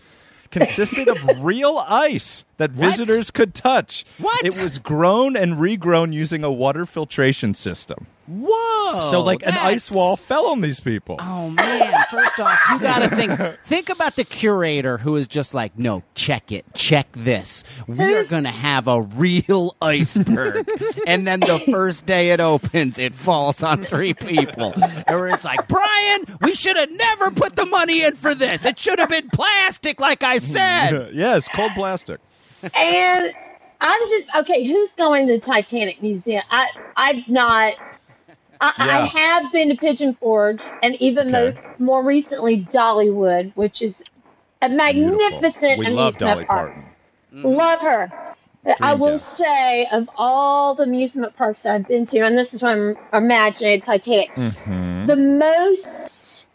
[0.51, 4.05] consisted of real ice that visitors could touch.
[4.19, 4.45] What?
[4.45, 8.07] It was grown and regrown using a water filtration system.
[8.27, 9.09] Whoa!
[9.11, 11.17] So like an ice wall fell on these people.
[11.21, 11.95] Oh man!
[12.11, 13.61] First off, you gotta think.
[13.65, 17.63] Think about the curator who is just like, no, check it, check this.
[17.87, 20.69] We are gonna have a real iceberg,
[21.07, 25.69] and then the first day it opens, it falls on three people, and it's like,
[25.69, 28.65] Brian, we should have never put the money in for this.
[28.65, 31.11] It should have been plastic, like I said.
[31.15, 32.19] yes, cold plastic.
[32.75, 33.35] And
[33.81, 34.65] I'm just okay.
[34.65, 36.43] Who's going to the Titanic Museum?
[36.51, 37.75] I I'm not.
[38.61, 41.33] I, I have been to Pigeon Forge, and even Okay.
[41.33, 44.03] though more recently Dollywood, which is
[44.63, 46.69] a magnificent We amusement love Dolly park.
[46.69, 46.85] Parton.
[47.43, 48.15] Love her.
[48.83, 49.37] I will guest.
[49.39, 53.81] say, of all the amusement parks I've been to, and this is what I'm imagining
[53.83, 55.07] Titanic, Mm-hmm.
[55.07, 56.47] the most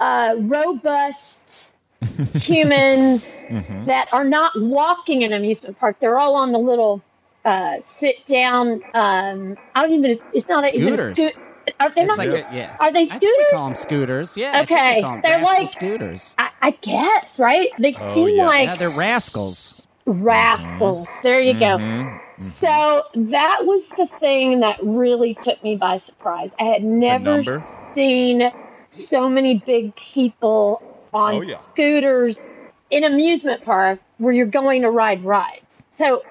[0.00, 1.70] uh, robust
[2.34, 3.84] humans Mm-hmm.
[3.84, 5.98] that are not walking in an amusement park.
[6.00, 7.02] They're all on the little
[7.44, 8.80] uh, sit down.
[8.94, 10.10] Um, I don't even.
[10.12, 11.12] It's, it's not even a Scooters.
[11.16, 11.36] scoot.
[11.78, 12.16] Are they It's not?
[12.18, 12.74] like a- yeah.
[12.80, 13.12] Are they scooters?
[13.14, 13.58] I think we scooters?
[13.58, 14.36] call them scooters.
[14.38, 14.62] Yeah.
[14.62, 16.34] Okay, 'em they're like- scooters.
[16.38, 17.68] I, I guess right.
[17.78, 18.46] They Oh, seem yeah.
[18.46, 19.82] like Yeah, they're rascals.
[20.06, 21.06] rascals.
[21.22, 21.76] There you go.
[21.78, 22.20] Mhm.
[22.40, 26.54] So that was the thing that really took me by surprise.
[26.58, 27.62] I had never
[27.92, 28.50] seen
[28.88, 30.82] so many big people
[31.14, 31.56] on Oh, yeah.
[31.56, 32.54] scooters
[32.90, 35.82] in amusement park where you're going to ride rides.
[35.92, 36.22] So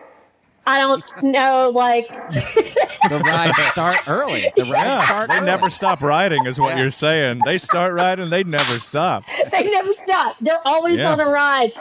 [0.66, 2.08] I don't know, like
[3.10, 4.54] The rides start early.
[4.56, 5.46] The rides Yeah, start they early.
[5.46, 6.82] never stop riding, is what Yeah.
[6.82, 7.42] you're saying.
[7.44, 9.24] They start riding, they never stop.
[9.52, 10.38] they never stop.
[10.42, 11.14] They're always Yeah.
[11.14, 11.74] on a ride.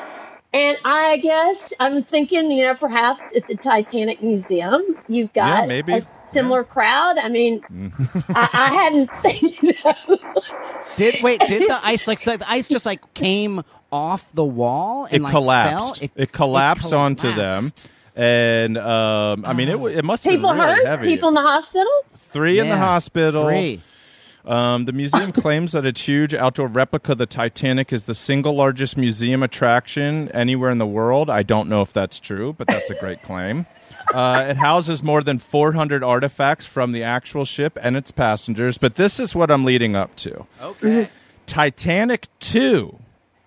[0.53, 5.67] And I guess I'm thinking, you know, perhaps at the Titanic Museum, you've got Yeah,
[5.67, 5.93] maybe.
[5.95, 7.18] a similar crowd.
[7.18, 7.62] I mean,
[8.29, 9.11] I, I hadn't,
[9.62, 10.18] you know,
[10.97, 11.40] Did wait?
[11.40, 15.23] Did the ice like so the ice just like came off the wall and It
[15.23, 16.01] like, collapsed.
[16.01, 16.09] Fell?
[16.16, 17.71] It, collapsed onto them.
[18.14, 21.07] And um, I mean, it, it must have people been really hurt, heavy.
[21.07, 21.92] people in the hospital.
[22.16, 23.47] Three in the hospital.
[23.47, 23.81] Three.
[24.45, 28.55] Um, the museum claims that its huge outdoor replica of the Titanic is the single
[28.55, 31.31] largest museum attraction anywhere in the world.
[31.31, 33.66] I don't know if that's true, but that's a great claim.
[34.12, 38.96] Uh, it houses more than 400 artifacts from the actual ship and its passengers, but
[38.96, 40.46] this is what I'm leading up to.
[40.61, 41.09] Okay.
[41.46, 42.98] Titanic 2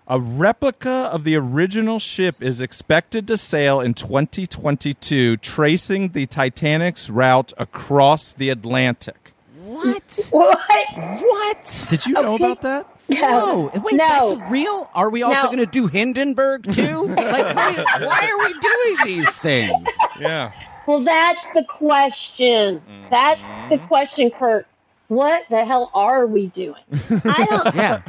[0.08, 7.10] A replica of the original ship is expected to sail in 2022, tracing the Titanic's
[7.10, 9.32] route across the Atlantic.
[9.64, 10.28] What?
[10.30, 10.58] What?
[10.96, 11.86] What?
[11.88, 12.44] Did you know Okay.
[12.44, 12.95] about that?
[13.08, 13.70] No.
[13.74, 13.96] Wait, No.
[13.96, 14.90] that's real?
[14.94, 15.46] Are we also No.
[15.46, 17.06] going to do Hindenburg too?
[17.06, 19.88] like, why, why are we doing these things?
[20.20, 20.52] Yeah.
[20.86, 22.82] Well, that's the question.
[23.10, 23.86] That's the mm-hmm.
[23.86, 24.66] question, Kurt.
[25.08, 26.82] What the hell are we doing?
[27.24, 27.74] I don't.
[27.76, 28.02] Yeah.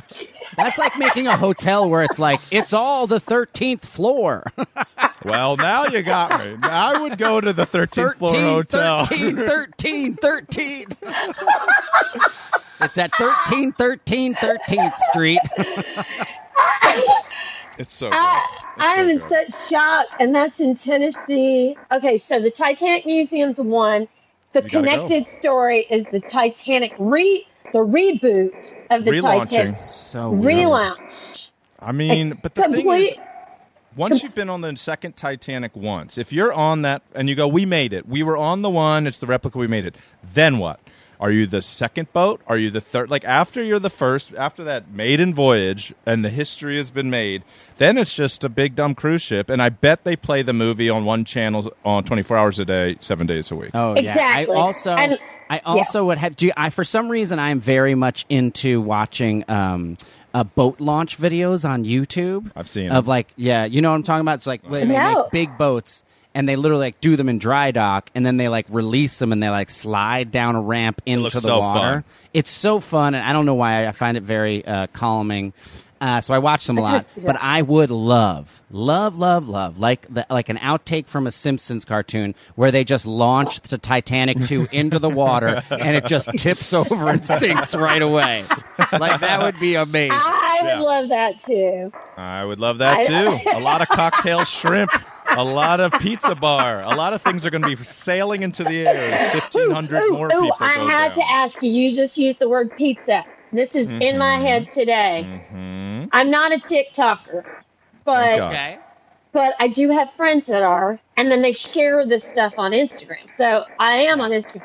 [0.55, 4.51] That's like making a hotel where it's like, it's all the 13th floor.
[5.25, 6.55] Well, now you got me.
[6.61, 9.03] I would go to the 13th floor hotel.
[9.03, 10.87] 13, 13, 13.
[12.81, 15.41] it's at 13, 13, 13th Street.
[17.77, 18.09] It's so.
[18.11, 18.43] I,
[18.79, 21.77] am so in such shock, and that's in Tennessee.
[21.91, 24.07] Okay, so the Titanic Museum's one.
[24.53, 29.49] The You gotta connected story is the Titanic re the reboot of the Relaunching.
[29.49, 30.59] Titanic So weird.
[30.59, 31.49] relaunch.
[31.79, 33.13] I mean, but the thing is,
[33.95, 37.47] once you've been on the second Titanic once, if you're on that and you go,
[37.47, 40.59] we made it, we were on the one, it's the replica, we made it, then
[40.59, 40.79] what?
[41.19, 42.41] Are you the second boat?
[42.47, 43.09] Are you the third?
[43.09, 47.43] Like after you're the first, after that maiden voyage and the history has been made,
[47.77, 49.49] then it's just a big dumb cruise ship.
[49.49, 52.97] And I bet they play the movie on one channel on 24 hours a day,
[52.99, 53.71] seven days a week.
[53.73, 54.53] Oh Exactly.
[54.55, 54.59] yeah.
[54.61, 55.17] I also And-
[55.49, 59.95] I also would have do I for some reason I'm very much into watching um
[60.33, 62.51] uh, boat launch videos on YouTube.
[62.55, 63.09] I've seen of them.
[63.09, 64.35] like yeah, you know what I'm talking about.
[64.39, 66.03] It's like they, they make big boats
[66.37, 69.31] and they literally like do them in dry dock and then they like release them
[69.31, 71.79] and they like slide down a ramp into the so water.
[71.79, 72.03] fun.
[72.31, 75.53] It's so fun and I don't know why I find it very uh, calming.
[75.99, 77.23] Uh, so I watch them a lot, Yeah.
[77.25, 81.85] but I would love, love, love, love, like the, like an outtake from a Simpsons
[81.85, 86.71] cartoon where they just launch the Titanic two into the water and it just tips
[86.71, 88.43] over and sinks right away.
[88.91, 90.11] Like that would be amazing.
[90.21, 90.79] I would Yeah.
[90.81, 91.91] love that too.
[92.15, 93.49] I would love that I- too.
[93.55, 94.91] a lot of cocktail shrimp,
[95.35, 98.65] a lot of pizza bar, a lot of things are going to be sailing into
[98.65, 99.19] the air.
[99.19, 100.57] Fifteen hundred more ooh, people.
[100.61, 101.15] I had down.
[101.15, 101.71] to ask you.
[101.71, 103.25] You just used the word pizza.
[103.51, 104.19] This is in Mm-hmm.
[104.19, 105.31] my head today.
[105.53, 106.09] Mhm.
[106.11, 107.45] I'm not a TikToker,
[108.05, 108.79] but Okay.
[109.33, 113.29] but I do have friends that are, and then they share this stuff on Instagram.
[113.29, 114.63] So I am on Instagram.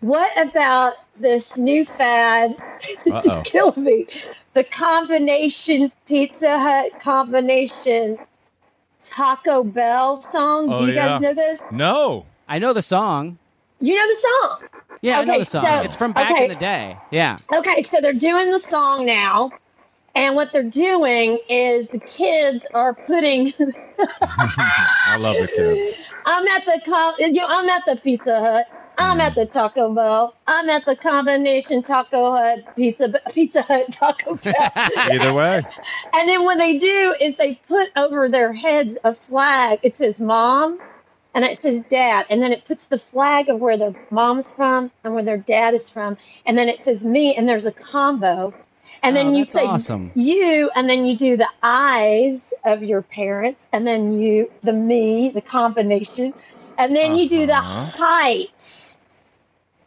[0.00, 2.56] What about this new fad?
[3.04, 4.08] this is killing me.
[4.54, 8.18] The combination Pizza Hut combination
[9.08, 10.72] Taco Bell song.
[10.72, 11.08] Oh, do you yeah.
[11.08, 11.60] guys know this?
[11.70, 12.26] No.
[12.48, 13.38] I know the song.
[13.80, 14.68] You know the song.
[15.02, 15.64] Yeah, I know the song.
[15.64, 16.44] so- it's from back okay.
[16.44, 16.96] in the day.
[17.10, 17.38] Yeah.
[17.54, 19.50] Okay, so they're doing the song now.
[20.14, 23.52] And what they're doing is the kids are putting
[23.98, 25.98] I love the kids.
[26.24, 28.66] I'm at the com- you know, I'm at the Pizza Hut.
[28.98, 30.34] I'm at the Taco Bell.
[30.46, 34.70] I'm at the combination Taco Hut Pizza Pizza Hut Taco Bell.
[35.12, 35.62] Either way.
[36.14, 39.80] and then what they do is they put over their heads a flag.
[39.82, 40.80] It says mom
[41.34, 42.26] and it says dad.
[42.30, 45.74] And then it puts the flag of where their mom's from and where their dad
[45.74, 46.16] is from.
[46.46, 48.54] And then it says me and there's a combo.
[49.02, 50.10] And then Oh, you say awesome.
[50.14, 55.28] you, and then you do the eyes of your parents, and then you the me,
[55.28, 56.32] the combination,
[56.78, 57.84] and then you do the Uh-huh.
[57.96, 58.96] height.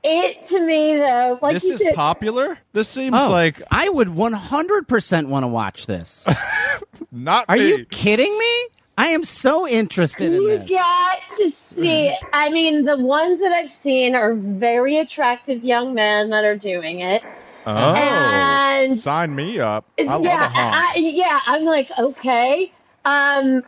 [0.01, 2.57] It to me though, like this you is said, popular.
[2.71, 6.25] This seems Oh, like I would 100% want to watch this.
[7.11, 7.69] not Are me.
[7.79, 8.67] you kidding me?
[8.97, 10.69] I am so interested in you this.
[10.69, 12.19] got to see it.
[12.33, 16.99] I mean, the ones that I've seen are very attractive young men that are doing
[17.01, 17.21] it,
[17.65, 19.85] Oh, and sign me up.
[19.99, 20.75] I yeah, a honk.
[20.75, 22.71] I, yeah, I'm like, okay.
[23.05, 23.63] Um,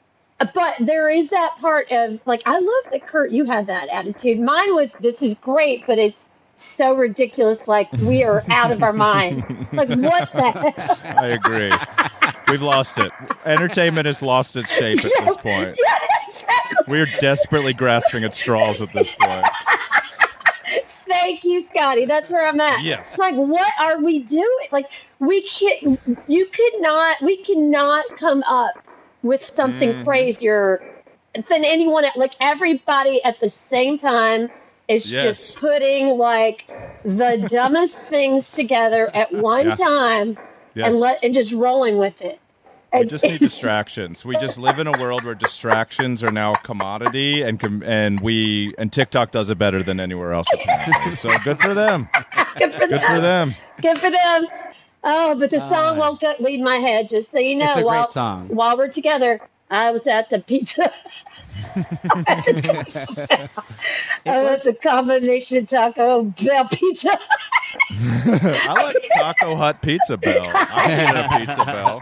[0.53, 4.39] but there is that part of like, I love that Kurt, you had that attitude.
[4.39, 7.67] Mine was, this is great, but it's so ridiculous.
[7.67, 9.43] Like we are out of our minds.
[9.73, 10.99] Like what the hell?
[11.17, 11.71] I agree.
[12.49, 13.11] We've lost it.
[13.45, 15.77] Entertainment has lost its shape at this point.
[15.81, 16.85] Yeah, exactly.
[16.87, 19.45] We're desperately grasping at straws at this point.
[21.07, 22.05] Thank you, Scotty.
[22.05, 22.81] That's where I'm at.
[22.81, 23.11] Yes.
[23.11, 24.67] It's like, what are we doing?
[24.71, 28.73] Like, we can't, you could not, we cannot come up
[29.23, 30.03] with something Mm-hmm.
[30.03, 30.81] crazier
[31.33, 32.05] than anyone.
[32.15, 34.49] Like, everybody at the same time
[34.87, 35.23] is Yes.
[35.23, 36.69] just putting, like,
[37.05, 39.75] the dumbest things together at one Yeah.
[39.75, 40.37] time
[40.75, 40.87] Yes.
[40.87, 42.39] and let and just rolling with it.
[42.93, 44.25] We just need distractions.
[44.25, 48.19] We just live in a world where distractions are now a commodity, and com- and
[48.19, 50.47] we and TikTok does it better than anywhere else.
[50.53, 51.13] Apparently.
[51.13, 52.09] So good for them.
[52.57, 52.99] Good for Good them.
[52.99, 53.53] for them.
[53.81, 54.45] Good for them.
[55.03, 57.09] Oh, but the song won't go, leave my head.
[57.09, 58.47] Just so you know, It's a great while, song.
[58.49, 60.91] while we're together, I was at the pizza.
[64.25, 67.17] I was a combination Taco Bell pizza.
[67.89, 70.51] I like Taco Hut Pizza Bell.
[70.53, 72.01] I get a Pizza Bell.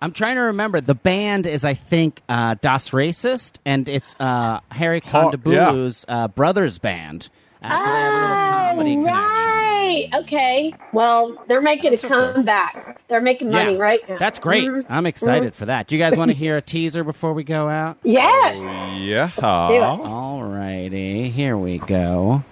[0.00, 0.80] I'm trying to remember.
[0.80, 6.28] The band is, I think, uh, Das Racist, and it's uh, Harry Ho- Kondabolu's uh,
[6.28, 7.28] brother's band.
[7.62, 8.36] Uh, so they have a little
[8.70, 9.57] comedy Oh, connection.
[9.88, 10.14] Right.
[10.22, 10.74] Okay.
[10.92, 13.00] Well, they're making a comeback.
[13.08, 13.78] They're making money Yeah.
[13.82, 14.18] right now.
[14.18, 14.64] That's great.
[14.64, 14.86] Mhm.
[14.88, 15.86] I'm excited for that.
[15.86, 17.96] Do you guys want to hear a teaser before we go out?
[18.04, 18.56] Yes.
[19.00, 19.30] Yeah.
[19.42, 22.44] All righty, here we go.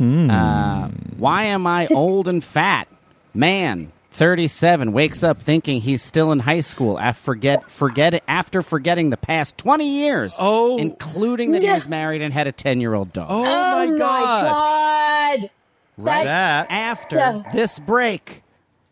[0.00, 0.88] Uh,
[1.18, 2.88] why am I old and fat?
[3.34, 8.62] Man, 37 wakes up thinking he's still in high school after forget forget it after
[8.62, 10.36] forgetting the past 20 years.
[10.38, 10.78] Oh.
[10.78, 13.26] including that he was married and had a 10-year-old dog.
[13.28, 15.38] Oh, Oh my god.
[15.40, 15.50] God.
[15.98, 18.42] Right That's- after So- this break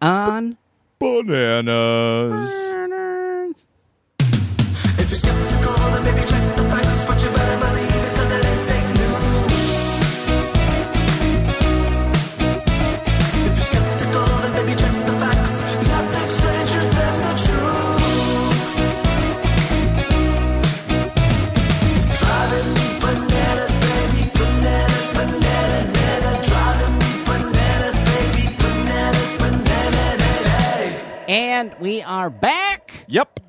[0.03, 0.59] on
[0.99, 2.51] bananas.
[31.29, 33.05] And we are back.
[33.09, 33.41] Yep.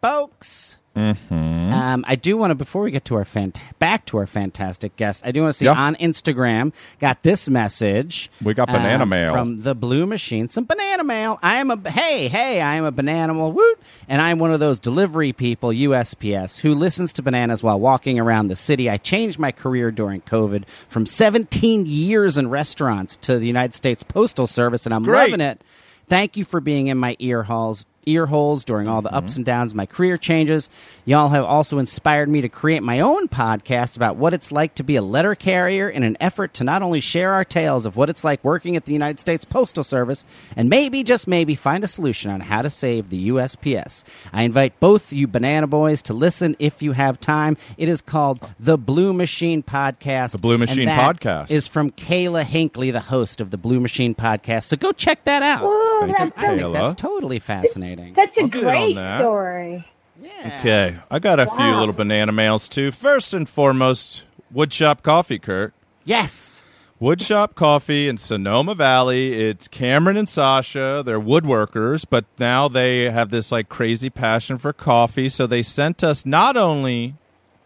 [0.00, 0.76] folks.
[0.94, 1.12] Hmm.
[1.30, 4.94] Um, I do want to before we get to our fant- back to our fantastic
[4.94, 5.22] guest.
[5.26, 5.72] I do want to see Yeah.
[5.72, 6.72] on Instagram.
[7.00, 8.30] Got this message.
[8.42, 9.32] We got banana um, mail.
[9.32, 10.46] from the Blue Machine.
[10.46, 11.40] Some banana mail.
[11.42, 12.60] I am a hey hey.
[12.60, 17.12] I am a banana woot, and I'm one of those delivery people USPS who listens
[17.14, 18.88] to bananas while walking around the city.
[18.88, 24.04] I changed my career during COVID from 17 years in restaurants to the United States
[24.04, 25.30] Postal Service, and I'm Great.
[25.32, 25.60] loving it.
[26.08, 29.16] Thank you for being in my ear holes, ear holes during all the Mm-hmm.
[29.16, 30.68] ups and downs of my career changes.
[31.06, 34.82] Y'all have also inspired me to create my own podcast about what it's like to
[34.82, 38.10] be a letter carrier in an effort to not only share our tales of what
[38.10, 41.88] it's like working at the United States Postal Service and maybe just maybe find a
[41.88, 44.04] solution on how to save the USPS.
[44.32, 47.56] I invite both you banana boys to listen if you have time.
[47.78, 50.32] It is called The Blue Machine Podcast.
[50.32, 51.50] The Blue and Machine that Podcast.
[51.50, 54.64] is from Kayla Hinkley, the host of the Blue Machine Podcast.
[54.64, 55.62] So go check that out.
[55.96, 58.14] Oh, Thank you, that's I so, think that's totally fascinating.
[58.14, 59.84] such a I'll great story.
[60.22, 60.56] Yeah.
[60.60, 62.90] Okay, I got a few little banana mails too.
[62.90, 64.22] First and foremost,
[64.54, 65.72] Woodshop Coffee, Kurt.
[66.04, 66.60] Yes.
[67.00, 69.34] Woodshop Coffee in Sonoma Valley.
[69.48, 71.02] It's Cameron and Sasha.
[71.04, 75.28] They're woodworkers, but now they have this like crazy passion for coffee.
[75.28, 77.16] So they sent us not only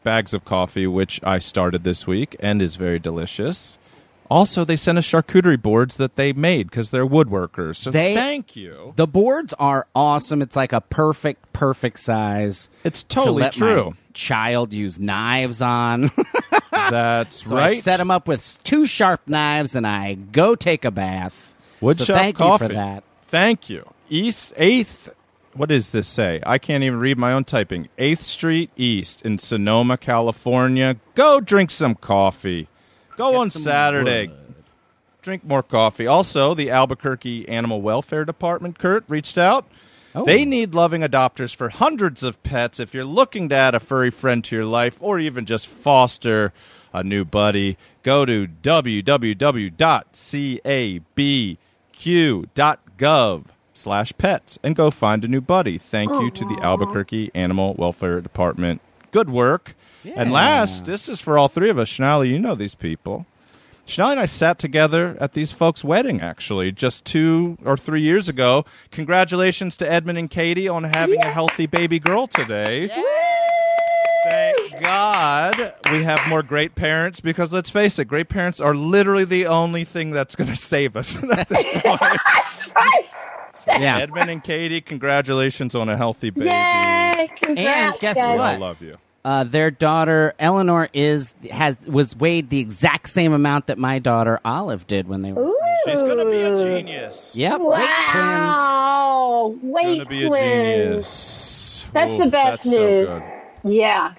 [0.03, 3.79] bags of coffee, which I started this week and is very delicious.
[4.31, 7.77] Also, they sent us charcuterie boards that they made because they're woodworkers.
[7.77, 8.93] So They- thank you.
[8.97, 10.43] The boards are awesome.
[10.43, 12.69] It's like a perfect, perfect size.
[12.85, 13.91] It's to totally let true.
[13.91, 16.11] My child use knives on.
[16.73, 17.71] That's so right.
[17.71, 21.55] I set him up with two sharp knives and I go take a bath.
[21.81, 22.65] Woodshop so thank Coffee.
[22.65, 23.05] you for that.
[23.29, 23.87] Thank you.
[24.11, 25.11] East Eighth.
[25.55, 26.41] What does this say?
[26.47, 27.89] I can't even read my own typing.
[27.99, 30.97] Eighth Street East in Sonoma, California.
[31.15, 32.69] Go drink some coffee.
[33.19, 34.29] Go Get on Saturday.
[34.29, 34.37] wood.
[35.23, 36.07] Drink more coffee.
[36.07, 39.67] Also, the Albuquerque Animal Welfare Department, Kurt, reached out.
[40.15, 40.25] Oh.
[40.25, 42.79] They need loving adopters for hundreds of pets.
[42.79, 46.53] If you're looking to add a furry friend to your life or even just foster
[46.93, 49.05] a new buddy, go to www.cabq.gov
[53.75, 55.77] slash pets and go find a new buddy.
[55.77, 58.81] Thank you to the Albuquerque Animal Welfare Department.
[59.11, 59.75] Good work.
[60.05, 61.89] And last, this is for all three of us.
[61.91, 63.27] Shonali, you know these people.
[63.87, 68.29] Shonali and I sat together at these folks' wedding, actually, just two or three years
[68.29, 68.65] ago.
[68.91, 72.89] Congratulations to Edmund and Katie on having a healthy baby girl today.
[74.25, 79.25] Thank God we have more great parents because let's face it, great parents are literally
[79.25, 82.01] the only thing that's going to save us at this point.
[82.01, 83.05] That's right.
[83.67, 83.99] Yeah.
[83.99, 86.47] Edmund and Katie, congratulations on a healthy baby.
[86.51, 87.31] Yay!
[87.41, 88.37] Congrats, And guess guys.
[88.39, 88.41] what?
[88.55, 88.97] I love you.
[89.25, 94.41] Uh, their daughter Eleanor is has was weighed the exact same amount that my daughter
[94.45, 95.43] Olive did when they were.
[95.45, 95.55] Ooh.
[95.85, 97.35] She's going to be a genius.
[97.37, 98.15] Yep, weight twins.
[98.15, 99.55] Wow!
[99.61, 100.45] Going Weight to be a twins.
[100.89, 101.87] genius.
[101.93, 103.09] That's Oof, the best that's news.
[103.09, 103.23] good.
[103.65, 104.15] Yeah.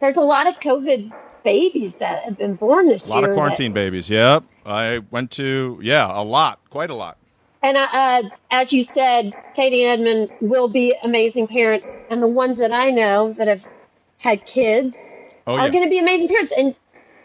[0.00, 1.12] There's a lot of COVID
[1.44, 3.16] babies that have been born this year.
[3.16, 3.20] A year.
[3.20, 4.08] lot of that- quarantine babies.
[4.10, 4.44] Yep.
[4.66, 6.60] I went to, yeah, a lot.
[6.70, 7.16] Quite a lot.
[7.62, 12.26] And uh, uh, as you said, Katie and Edmund will be amazing parents, and the
[12.26, 13.66] ones that I know that have
[14.20, 14.96] had kids
[15.46, 15.72] Oh, are yeah.
[15.72, 16.52] going to be amazing parents.
[16.56, 16.74] And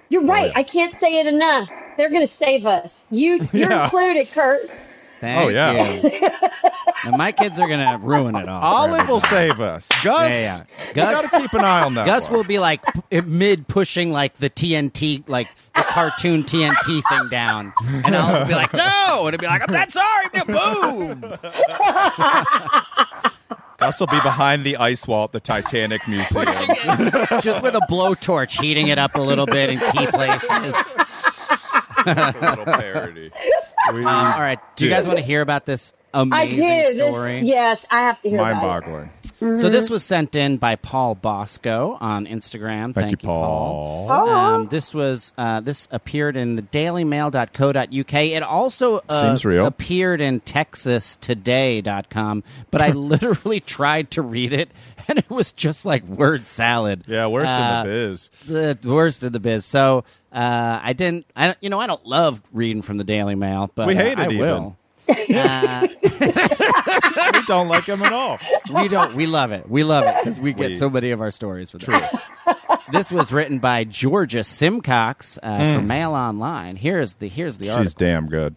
[0.09, 0.57] you're oh, right; yeah.
[0.59, 1.69] I can't say it enough.
[1.97, 3.07] They're going to save us.
[3.11, 3.83] You, you're Yeah.
[3.85, 4.69] included, Kurt.
[5.21, 6.01] Thank Oh, yeah.
[6.01, 6.29] you.
[7.05, 8.59] and my kids are gonna ruin it all.
[8.59, 9.87] for Olive will save us.
[10.03, 10.93] Gus, Yeah, yeah.
[10.93, 12.05] Gus- got to keep an eye on that.
[12.05, 12.33] Gus one.
[12.37, 17.73] will be like p- mid pushing like the TNT, like the cartoon TNT thing down,
[18.03, 21.23] and I'll be like, "No," and it'll be like, "I'm that sorry." Boom.
[23.85, 26.45] Gus Ross will be behind the ice wall at the Titanic Museum.
[27.41, 30.73] Just with a blowtorch, heating it up a little bit in key places.
[32.05, 33.31] a little parody.
[33.93, 34.59] We, Um, all right.
[34.75, 37.11] Do you guys want to hear about this I amazing do.
[37.11, 37.39] story?
[37.41, 38.55] This, yes, I have to hear about it.
[38.55, 39.09] mind-boggling.
[39.57, 42.93] So this was sent in by Paul Bosco on Instagram.
[42.95, 44.07] Thank, Thank, you, Paul.
[44.09, 44.29] Oh.
[44.29, 48.13] Um, this was uh, this appeared in the dailymail.co.uk.
[48.13, 49.65] It also uh, Seems real.
[49.65, 50.39] appeared in
[51.35, 54.69] texastoday.com, but I literally tried to read it
[55.07, 57.03] and it was just like word salad.
[57.07, 58.29] Yeah, worst Uh, in the biz.
[58.47, 59.65] the worst in the biz.
[59.65, 61.25] So uh, I didn't.
[61.35, 64.01] I don't- you know I don't love reading from the Daily Mail, but We uh,
[64.01, 64.39] hate I it even.
[64.47, 64.77] will.
[65.09, 65.87] Uh,
[67.33, 68.39] we don't like him at all.
[68.73, 69.15] we don't.
[69.15, 69.69] We love it.
[69.69, 71.99] We love it because we get We- so many of our stories from True.
[72.91, 76.75] This was written by Georgia Simcox uh, for Mail Online.
[76.75, 77.65] Here's the here's the.
[77.65, 77.93] She's article.
[77.97, 78.55] damn good.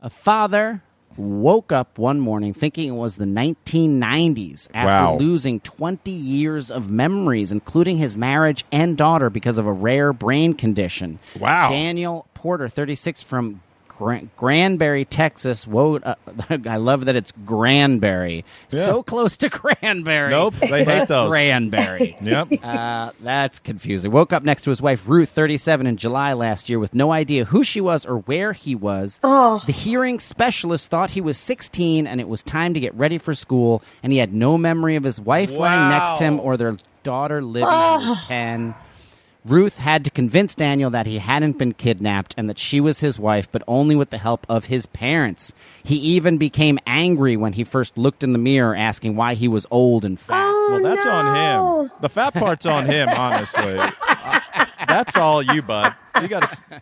[0.00, 0.82] A father
[1.16, 5.16] woke up one morning thinking it was the 1990s after Wow.
[5.18, 10.54] losing 20 years of memories, including his marriage and daughter, because of a rare brain
[10.54, 11.18] condition.
[11.38, 11.68] Wow.
[11.68, 13.60] Daniel Porter, 36, from
[14.00, 15.66] Gran- Granbury, Texas.
[15.66, 16.14] Woke, uh,
[16.66, 18.46] I love that it's Granbury.
[18.70, 18.86] Yeah.
[18.86, 20.30] So close to Cranberry.
[20.30, 21.28] Nope, they hate those.
[21.28, 22.16] Granbury.
[22.30, 22.64] Yep.
[22.64, 24.10] Uh, that's confusing.
[24.10, 27.44] Woke up next to his wife Ruth, 37, in July last year with no idea
[27.44, 29.20] who she was or where he was.
[29.22, 29.62] Oh.
[29.66, 33.34] The hearing specialist thought he was 16 and it was time to get ready for
[33.34, 36.76] school, and he had no memory of his wife lying next to him or their
[37.02, 38.74] daughter Libby, who was 10.
[39.44, 43.18] Ruth had to convince Daniel that he hadn't been kidnapped and that she was his
[43.18, 45.54] wife, but only with the help of his parents.
[45.82, 49.66] He even became angry when he first looked in the mirror, asking why he was
[49.70, 50.38] old and fat.
[50.44, 51.12] Oh, Well, that's no.
[51.12, 51.90] on him.
[52.02, 53.78] The fat part's on him, honestly.
[53.78, 54.40] Uh,
[54.86, 55.94] that's all you, bud.
[56.20, 56.80] You got to,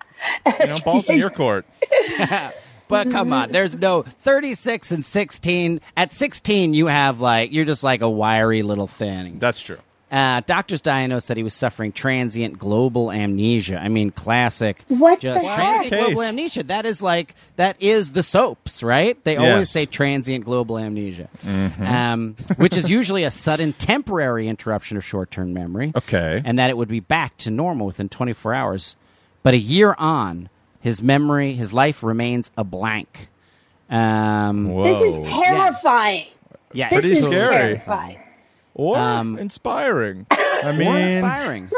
[0.60, 1.64] you know, balls in your court.
[2.88, 5.82] But come on, there's no 36 and 16.
[5.94, 9.38] At 16, you have like, you're just like a wiry little thing.
[9.38, 9.76] That's true.
[10.10, 13.76] Uh, doctors diagnosed that he was suffering transient global amnesia.
[13.78, 14.82] I mean, classic.
[14.88, 15.56] What just the heck?
[15.58, 16.04] transient Case.
[16.06, 16.62] global amnesia.
[16.62, 19.22] That is like that is the soaps, right?
[19.24, 21.84] They always say transient global amnesia, Mm-hmm.
[21.84, 25.92] um, which is usually a sudden temporary interruption of short-term memory.
[25.94, 26.40] Okay.
[26.42, 28.96] and that it would be back to normal within 24 hours.
[29.42, 30.48] But a year on,
[30.80, 33.28] his memory, his life remains a blank.
[33.90, 34.84] Um, Whoa.
[34.84, 36.26] This is terrifying.
[36.72, 37.54] yeah, This Pretty is scary.
[37.56, 38.18] terrifying.
[38.78, 40.26] Or Um, inspiring.
[40.60, 41.70] I mean, more inspiring.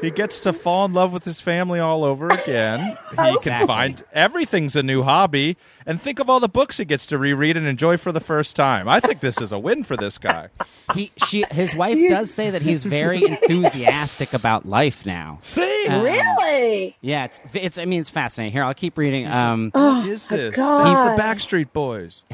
[0.00, 2.80] he gets to fall in love with his family all over again.
[3.12, 3.38] He Exactly.
[3.42, 5.56] can find everything's a new hobby.
[5.84, 8.54] And think of all the books he gets to reread and enjoy for the first
[8.56, 8.88] time.
[8.88, 10.48] I think this is a win for this guy.
[10.94, 15.38] He, she, his wife does say that he's very enthusiastic about life now.
[15.40, 15.86] See?
[15.88, 16.96] Uh, Really?
[17.00, 17.78] Yeah, it's, it's.
[17.78, 18.52] I mean, it's fascinating.
[18.52, 19.26] Here, I'll keep reading.
[19.26, 20.54] Um, what is this?
[20.56, 20.88] God.
[20.88, 22.24] He's the Backstreet Boys.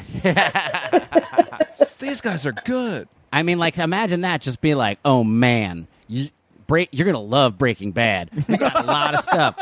[2.01, 3.07] These guys are good.
[3.33, 4.41] I mean, like, imagine that.
[4.43, 6.29] Just be like, oh man, you
[6.67, 6.89] break.
[6.93, 8.31] You're gonna love Breaking Bad.
[8.49, 9.57] You got a lot of stuff.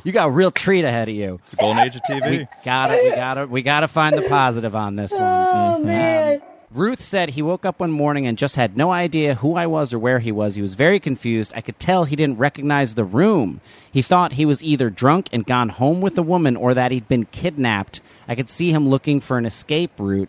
[0.04, 1.40] you got a real treat ahead of you.
[1.44, 2.30] It's a golden age of TV.
[2.30, 5.22] We gotta, we gotta, we gotta find the positive on this one.
[5.22, 5.86] Oh mm-hmm.
[5.86, 6.42] man.
[6.72, 9.92] Ruth said he woke up one morning and just had no idea who I was
[9.92, 10.54] or where he was.
[10.54, 11.52] He was very confused.
[11.56, 13.60] I could tell he didn't recognize the room.
[13.90, 17.08] He thought he was either drunk and gone home with a woman or that he'd
[17.08, 18.00] been kidnapped.
[18.28, 20.28] I could see him looking for an escape route.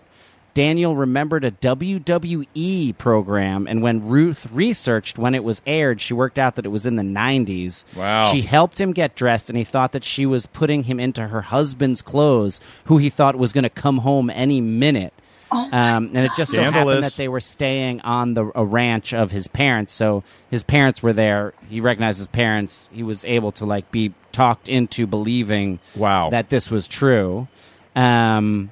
[0.53, 6.37] Daniel remembered a WWE program, and when Ruth researched when it was aired, she worked
[6.37, 7.85] out that it was in the 90s.
[7.95, 8.25] Wow.
[8.31, 11.41] She helped him get dressed, and he thought that she was putting him into her
[11.41, 15.13] husband's clothes, who he thought was going to come home any minute.
[15.53, 19.31] Um, and it just so happened that they were staying on the a ranch of
[19.31, 19.93] his parents.
[19.93, 21.53] So his parents were there.
[21.69, 22.89] He recognized his parents.
[22.93, 26.29] He was able to like be talked into believing Wow.
[26.29, 27.49] that this was true.
[27.97, 28.71] Um,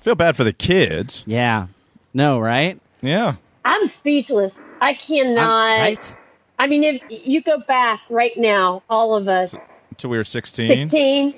[0.00, 1.24] Feel bad for the kids.
[1.26, 1.66] yeah.
[2.12, 2.80] No, right?
[3.02, 3.36] Yeah.
[3.64, 4.58] I'm speechless.
[4.80, 5.78] I I'm- cannot.
[5.80, 6.14] right?
[6.58, 9.54] I mean, if you go back right now, all of us,
[9.90, 10.68] Until we were 16.
[10.68, 11.34] 16.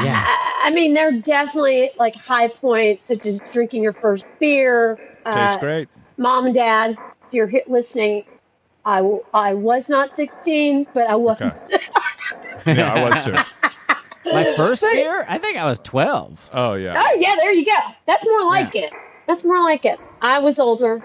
[0.00, 0.24] Yeah.
[0.26, 4.96] I, I mean, there are definitely like high points, such as drinking your first beer.
[5.24, 5.88] Tastes Uh, great.
[6.16, 8.24] Mom and Dad, if you're hit listening,
[8.84, 9.00] I
[9.54, 11.36] was not 16, but I was.
[11.40, 11.78] Okay.
[12.66, 13.34] Yeah, I was too.
[14.24, 15.24] My first But- beer?
[15.28, 16.50] I think I was 12.
[16.52, 17.00] Oh, yeah.
[17.02, 17.76] Oh, yeah, there you go.
[18.06, 18.92] That's more like it.
[19.26, 19.98] That's more like it.
[20.20, 21.02] I was older.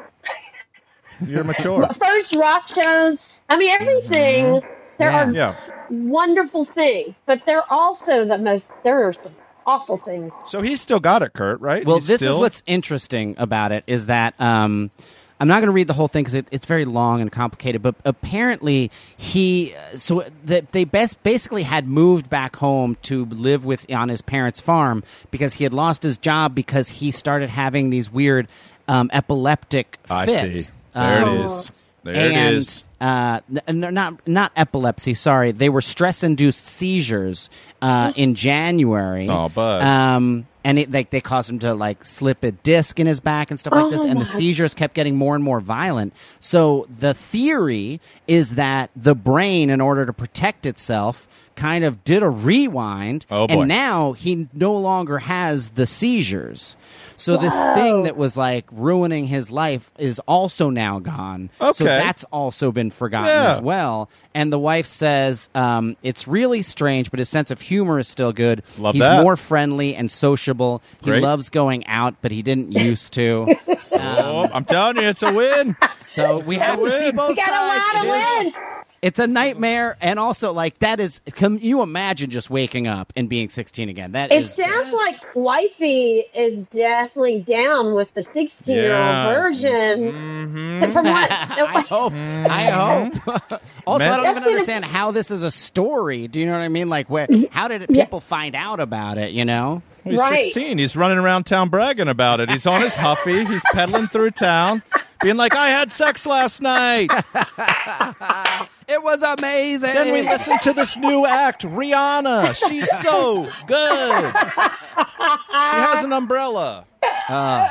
[1.26, 1.88] You're mature.
[2.00, 3.42] First rock shows.
[3.50, 4.62] I mean, everything.
[5.00, 5.26] There Yeah.
[5.26, 5.56] are Yeah.
[5.90, 8.72] wonderful things, but there are also the most.
[8.84, 10.32] There are some awful things.
[10.48, 11.86] So he's still got it, Kurt, right?
[11.86, 14.92] Well, He's this is what's interesting about it is that um,
[15.40, 17.82] I'm not going to read the whole thing because it, it's very long and complicated.
[17.82, 23.86] But apparently, he so that they best basically had moved back home to live with
[23.92, 28.12] on his parents' farm because he had lost his job because he started having these
[28.12, 28.48] weird
[28.88, 30.68] um, epileptic I fits.
[30.68, 30.72] see.
[30.96, 31.72] There Um, it is.
[32.04, 32.84] There and, it is.
[33.00, 35.14] Uh, n- and they're not not epilepsy.
[35.14, 37.50] Sorry, they were stress-induced seizures
[37.82, 39.28] uh, in January.
[39.30, 39.84] Oh, bud.
[39.84, 43.52] Um, and it, like they caused him to like slip a disc in his back
[43.52, 44.02] and stuff like this.
[44.02, 46.12] Oh, And the seizures kept getting more and more violent.
[46.42, 52.22] So the theory is that the brain, in order to protect itself, kind of did
[52.22, 53.26] a rewind.
[53.32, 53.62] Oh, boy.
[53.62, 56.76] And now he no longer has the seizures.
[57.18, 61.50] So this thing that was like ruining his life is also now gone.
[61.60, 61.74] Okay.
[61.74, 63.52] So that's also been forgotten Yeah.
[63.52, 64.10] as well.
[64.34, 68.32] And the wife says um, it's really strange, but his sense of humor is still
[68.32, 68.64] good.
[68.78, 69.24] Love He's that.
[69.24, 70.82] more friendly and sociable.
[71.02, 71.24] He Great.
[71.24, 73.56] loves going out, but he didn't used to.
[73.94, 75.76] oh, I'm telling you, it's a win.
[76.02, 77.16] so we have to see win.
[77.16, 78.77] both We got a lot of It is- wins.
[79.02, 81.22] It's a nightmare, and also like that is.
[81.36, 84.14] Can you imagine just waking up and being 16 again?
[84.14, 89.06] That It is sounds just- like wifey is definitely down with the 16 year old
[89.06, 89.34] Yeah.
[89.34, 90.12] version.
[90.14, 90.80] Mm-hmm.
[90.80, 91.32] So from what?
[91.32, 92.14] I hope.
[92.14, 93.14] I hope.
[93.14, 93.56] Mm-hmm.
[93.86, 96.28] also, Men- I don't even That's gonna- understand how this is a story.
[96.28, 96.90] Do you know what I mean?
[96.90, 97.28] Like, where?
[97.52, 98.06] How did it, Yeah.
[98.06, 99.32] people find out about it?
[99.32, 99.84] You know?
[100.04, 100.46] He's Right.
[100.46, 100.78] 16.
[100.80, 102.50] He's running around town bragging about it.
[102.50, 103.46] He's on his Huffy.
[103.46, 104.82] He's peddling through town,
[105.22, 107.10] being like, I had sex last night.
[108.90, 109.94] It was amazing.
[109.94, 112.56] Then we listened to this new act, Rihanna.
[112.70, 114.34] She's so good.
[114.34, 116.86] She has an umbrella.
[117.04, 117.70] Ah.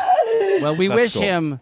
[0.60, 1.22] well, we That's wish cool.
[1.22, 1.60] him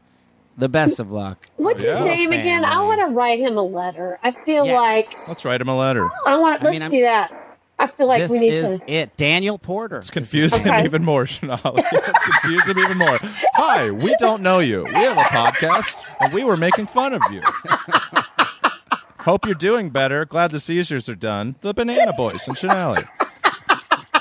[0.59, 1.47] the best of luck.
[1.57, 1.97] What's oh, Yeah.
[1.99, 2.65] his name again?
[2.65, 4.19] I want to write him a letter.
[4.25, 4.77] I feel Yes.
[4.77, 6.09] like Let's write him a letter.
[6.27, 6.63] I want.
[6.63, 7.44] I Let's mean, I'm- do that.
[7.85, 8.91] I feel like this we need is to.
[8.91, 9.17] it.
[9.17, 9.99] Daniel Porter.
[9.99, 10.85] It's confusing Okay.
[10.85, 11.77] even more, Shonali.
[11.93, 13.19] Let's confuse him even more.
[13.55, 14.85] Hi, we don't know you.
[14.85, 17.43] We have a podcast, and we were making fun of you.
[19.19, 20.25] Hope you're doing better.
[20.25, 21.55] Glad the seizures are done.
[21.63, 23.07] The Banana Boys and Shonali.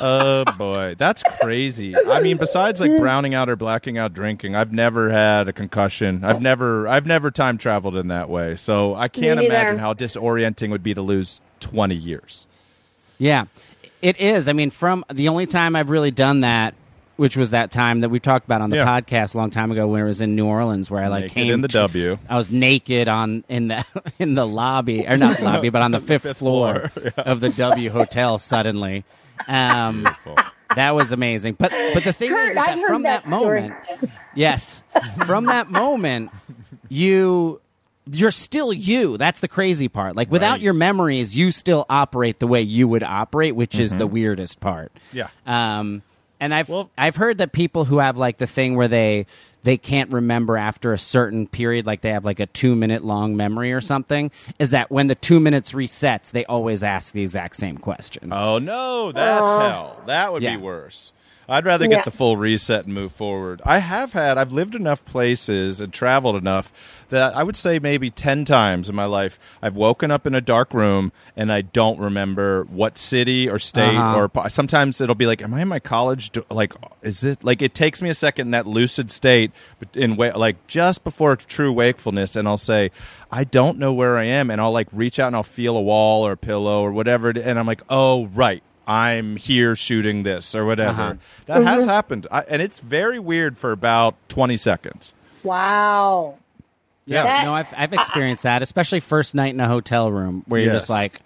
[0.06, 1.96] Oh boy, that's crazy.
[1.96, 6.26] I mean, besides like browning out or blacking out drinking, I've never had a concussion.
[6.26, 8.58] I've never, I've never time traveled in that way.
[8.58, 12.48] So I can't imagine how disorienting would be to lose twenty years.
[13.24, 13.46] Yeah,
[14.02, 14.50] it is.
[14.50, 16.74] I mean, from the only time I've really done that,
[17.16, 18.86] which was that time that we talked about on the Yeah.
[19.00, 21.34] podcast a long time ago when it was in New Orleans, where I like Naked
[21.36, 22.18] came in the to- W.
[22.28, 23.86] I was naked on in the
[24.20, 27.50] in the lobby or not lobby, but on the fifth, Fifth floor, floor, of the
[27.50, 28.40] W Hotel.
[28.40, 29.06] Suddenly,
[29.48, 30.36] um, Beautiful.
[30.76, 31.54] that was amazing.
[31.58, 33.62] But but the thing Kurt, is, is I've that heard from that that, story.
[33.62, 34.84] moment, yes,
[35.26, 36.32] from that moment,
[36.90, 37.62] you
[38.12, 39.18] you're still you.
[39.18, 40.16] That's the crazy part.
[40.16, 40.62] Like without Right.
[40.62, 44.92] your memories, you still operate the way you would operate, which is the weirdest part.
[45.14, 45.28] Yeah.
[45.48, 46.02] Um,
[46.40, 49.26] and I've Well- I've heard that people who have like the thing where they
[49.64, 53.38] they can't remember after a certain period, like they have like a two minute long
[53.38, 54.30] memory or something,
[54.60, 58.34] is that when the two minutes resets, they always ask the exact same question.
[58.34, 59.60] Oh no, that's Oh.
[59.62, 60.02] hell.
[60.08, 60.58] That would Yeah.
[60.58, 61.14] be worse.
[61.50, 62.04] I'd rather get Yeah.
[62.04, 63.62] the full reset and move forward.
[63.66, 66.72] I have had, I've lived enough places and traveled enough
[67.10, 70.42] that I would say maybe 10 times in my life I've woken up in a
[70.42, 74.28] dark room and I don't remember what city or state Uh-huh.
[74.36, 76.32] or sometimes it'll be like, am I in my college?
[76.32, 76.74] Do- Like,
[77.04, 80.32] is it like it takes me a second in that lucid state but in wa-
[80.36, 82.90] like just before true wakefulness and I'll say,
[83.32, 85.82] I don't know where I am and I'll like reach out and I'll feel a
[85.82, 88.64] wall or a pillow or whatever and I'm like, oh, right.
[88.88, 91.02] I'm here shooting this or whatever.
[91.02, 91.14] Uh-huh.
[91.46, 95.14] That has happened, I, and it's very weird for about twenty seconds.
[95.44, 96.36] Wow.
[97.06, 100.62] Yeah, That- no, I've I've experienced that, especially first night in a hotel room where
[100.62, 101.20] you're just like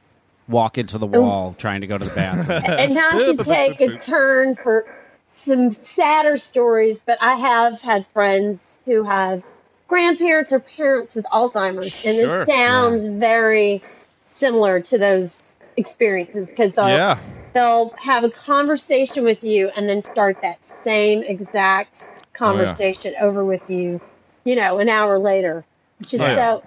[0.47, 2.61] walk into the wall trying to go to the bathroom.
[2.65, 4.85] and not to take a turn for
[5.27, 9.43] some sadder stories, but I have had friends who have
[9.87, 13.83] grandparents or parents with Alzheimer's, and this sounds very
[14.25, 17.19] similar to those experiences because they'll Yeah.
[17.57, 23.43] They'll have a conversation with you and then start that same exact oh, conversation over
[23.43, 23.99] with you,
[24.45, 25.65] you know, an hour later,
[25.99, 26.35] which is Oh, yeah.
[26.61, 26.63] so.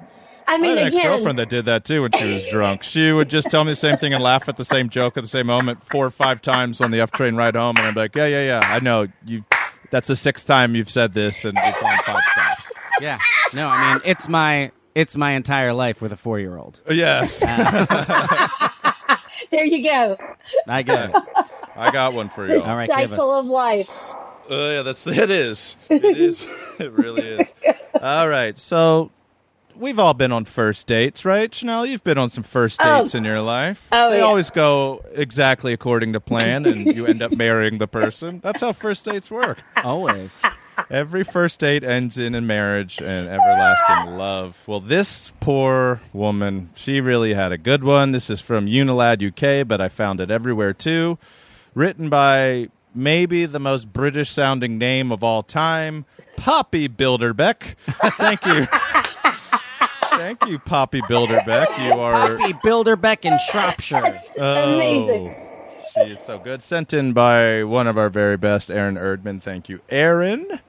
[0.49, 2.83] I I mean, had an again, ex-girlfriend that did that too when she was drunk.
[2.83, 5.23] She would just tell me the same thing and laugh at the same joke at
[5.23, 7.95] the same moment four or five times on the F train ride home, and I'm
[7.95, 9.45] like, yeah, yeah, yeah, I know you.
[9.93, 12.63] That's the sixth time you've said this, and we've gone five stops.
[13.01, 13.19] yeah,
[13.55, 16.81] no, I mean it's my it's my entire life with a four year old.
[16.91, 18.69] Yes, uh,
[19.51, 20.17] there you go.
[20.67, 21.17] I get it.
[21.77, 22.61] I got one for you.
[22.63, 23.37] All right, give Cycle us.
[23.39, 24.15] of life.
[24.49, 25.31] Oh yeah, that's it.
[25.31, 26.47] Is it is
[26.79, 27.55] it really is.
[28.03, 29.11] All right, so
[29.77, 31.91] we've all been on first dates, right, Shonali?
[31.91, 33.03] You've been on some first Oh.
[33.03, 33.87] dates in your life.
[33.93, 34.25] Oh, they yeah.
[34.25, 38.41] always go exactly according to plan, and you end up marrying the person.
[38.43, 39.61] That's how first dates work.
[39.85, 40.43] Always.
[40.91, 44.61] Every first date ends in a marriage and everlasting love.
[44.67, 48.11] Well, this poor woman, she really had a good one.
[48.11, 51.17] This is from Unilad UK, but I found it everywhere too.
[51.75, 57.77] Written by maybe the most British sounding name of all time, Poppy Bilderbeck.
[58.17, 58.67] Thank you.
[60.11, 61.69] Thank you, Poppy Bilderbeck.
[61.87, 64.21] You are Poppy Bilderbeck in Shropshire.
[64.39, 65.37] Oh, Amazing.
[65.39, 66.63] Oh, she is so good.
[66.63, 69.41] Sent in by one of our very best, Aaron Erdman.
[69.41, 70.61] Thank you, Aaron.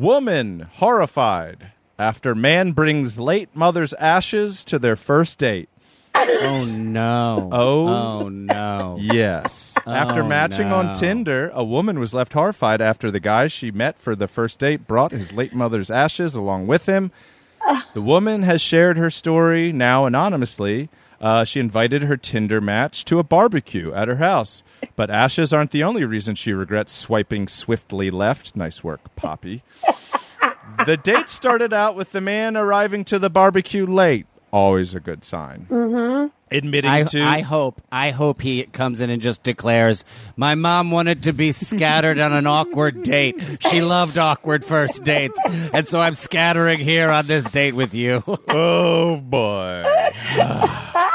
[0.00, 5.68] Woman horrified after man brings late mother's ashes to their first date.
[6.14, 7.50] Oh no.
[7.52, 7.88] Oh.
[7.88, 8.96] Oh no.
[8.98, 9.76] Yes.
[9.86, 10.76] after Oh, matching no.
[10.76, 14.58] on Tinder, a woman was left horrified after the guy she met for the first
[14.58, 17.12] date brought his late mother's ashes along with him.
[17.92, 20.88] The woman has shared her story now anonymously.
[21.20, 24.62] Uh, she invited her Tinder match to a barbecue at her house.
[24.96, 28.56] But ashes aren't the only reason she regrets swiping swiftly left.
[28.56, 29.62] Nice work, Poppy.
[30.86, 34.26] the date started out with the man arriving to the barbecue late.
[34.52, 35.66] Always a good sign.
[35.70, 36.26] Mm-hmm.
[36.50, 40.04] Admitting I, to I hope I hope he comes in and just declares,
[40.34, 43.36] "My mom wanted to be scattered on an awkward date.
[43.60, 48.24] She loved awkward first dates, and so I'm scattering here on this date with you."
[48.48, 49.84] Oh boy.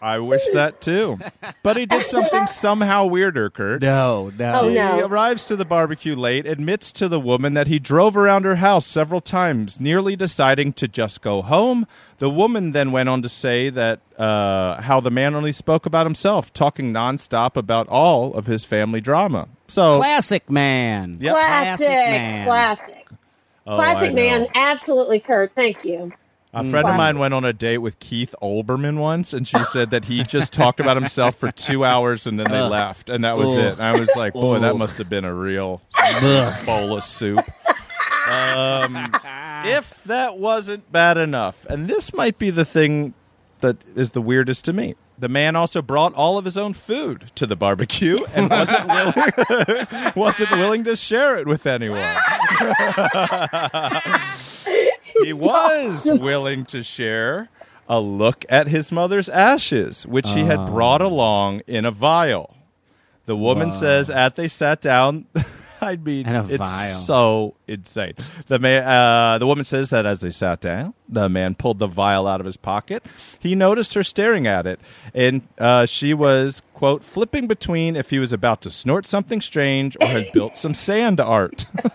[0.00, 1.18] I wish that too.
[1.62, 3.82] But he did something somehow weirder, Kurt.
[3.82, 4.60] no, no.
[4.60, 8.44] Oh, He arrives to the barbecue late, admits to the woman that he drove around
[8.44, 11.86] her house several times, nearly deciding to just go home.
[12.18, 16.06] The woman then went on to say that uh, how the man only spoke about
[16.06, 19.48] himself, talking nonstop about all of his family drama.
[19.68, 21.18] So, Classic man.
[21.20, 21.34] Yep.
[21.34, 21.86] Classic.
[21.86, 22.46] Classic man.
[22.46, 23.08] Classic.
[23.66, 24.46] Oh, Classic man.
[24.54, 25.52] Absolutely, Kurt.
[25.54, 26.12] Thank you.
[26.54, 29.90] A friend of mine went on a date with Keith Olbermann once, and she said
[29.90, 32.70] that he just talked about himself for two hours and then they Ugh.
[32.70, 33.58] left, and that was Ugh.
[33.58, 33.72] it.
[33.74, 35.82] And I was like, boy, that must have been a real
[36.64, 37.44] bowl of soup.
[38.28, 39.10] Um,
[39.64, 43.12] if that wasn't bad enough, and this might be the thing
[43.60, 44.94] that is the weirdest to me.
[45.18, 50.12] The man also brought all of his own food to the barbecue and wasn't willing,
[50.16, 52.14] wasn't willing to share it with anyone.
[55.24, 57.48] He was willing to share
[57.88, 62.54] a look at his mother's ashes, which he had brought along in a vial.
[63.26, 65.26] The woman says, as they sat down,
[65.80, 66.98] I mean, In a it's vial.
[66.98, 68.14] so insane.
[68.48, 71.86] The man, uh, the woman says that as they sat down, the man pulled the
[71.86, 73.06] vial out of his pocket.
[73.38, 74.80] He noticed her staring at it,
[75.14, 79.96] and uh, she was quote flipping between if he was about to snort something strange
[80.00, 81.66] or had built some sand art.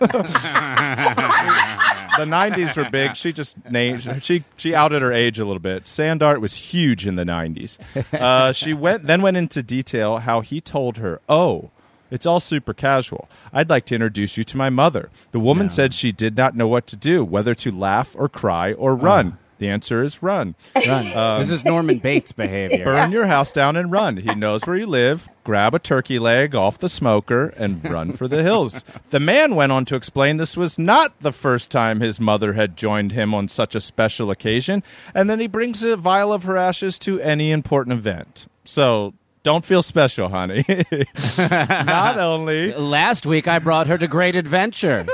[2.16, 3.16] the 90s were big.
[3.16, 5.86] She just named she she outed her age a little bit.
[5.88, 7.78] Sand art was huge in the 90s.
[8.12, 11.70] Uh, she went then went into detail how he told her, "Oh,
[12.10, 13.28] it's all super casual.
[13.52, 16.68] I'd like to introduce you to my mother." The woman said she did not know
[16.68, 19.38] what to do, whether to laugh or cry or run.
[19.58, 20.54] The answer is run.
[20.74, 21.16] Run.
[21.16, 22.84] Um, this is Norman Bates behavior.
[22.84, 24.16] Burn your house down and run.
[24.16, 25.28] He knows where you live.
[25.44, 28.82] Grab a turkey leg off the smoker and run for the hills.
[29.10, 32.76] The man went on to explain this was not the first time his mother had
[32.76, 34.82] joined him on such a special occasion,
[35.14, 38.46] and then he brings a vial of her ashes to any important event.
[38.64, 40.64] So don't feel special, honey.
[41.38, 45.06] not only Last week I brought her to Great Adventure.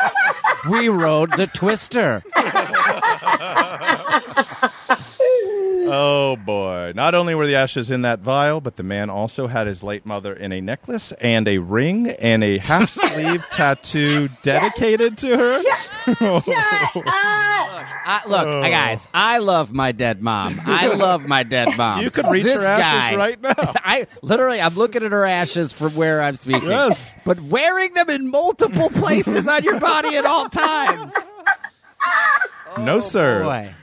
[0.70, 2.24] we rode the Twister.
[5.94, 6.92] Oh boy.
[6.94, 10.06] Not only were the ashes in that vial, but the man also had his late
[10.06, 15.62] mother in a necklace and a ring and a half sleeve tattoo dedicated to her.
[16.06, 16.46] Shut
[17.04, 18.62] I, look, Oh.
[18.62, 20.60] guys, I love my dead mom.
[20.64, 22.00] I love my dead mom.
[22.02, 23.54] You could reach this her ashes guy, right now.
[23.84, 26.70] I literally, I'm looking at her ashes from where I'm speaking.
[26.70, 27.12] Yes.
[27.24, 31.12] but wearing them in multiple places on your body at all times.
[32.78, 33.42] no, oh, sir.
[33.42, 33.74] Oh, Boy.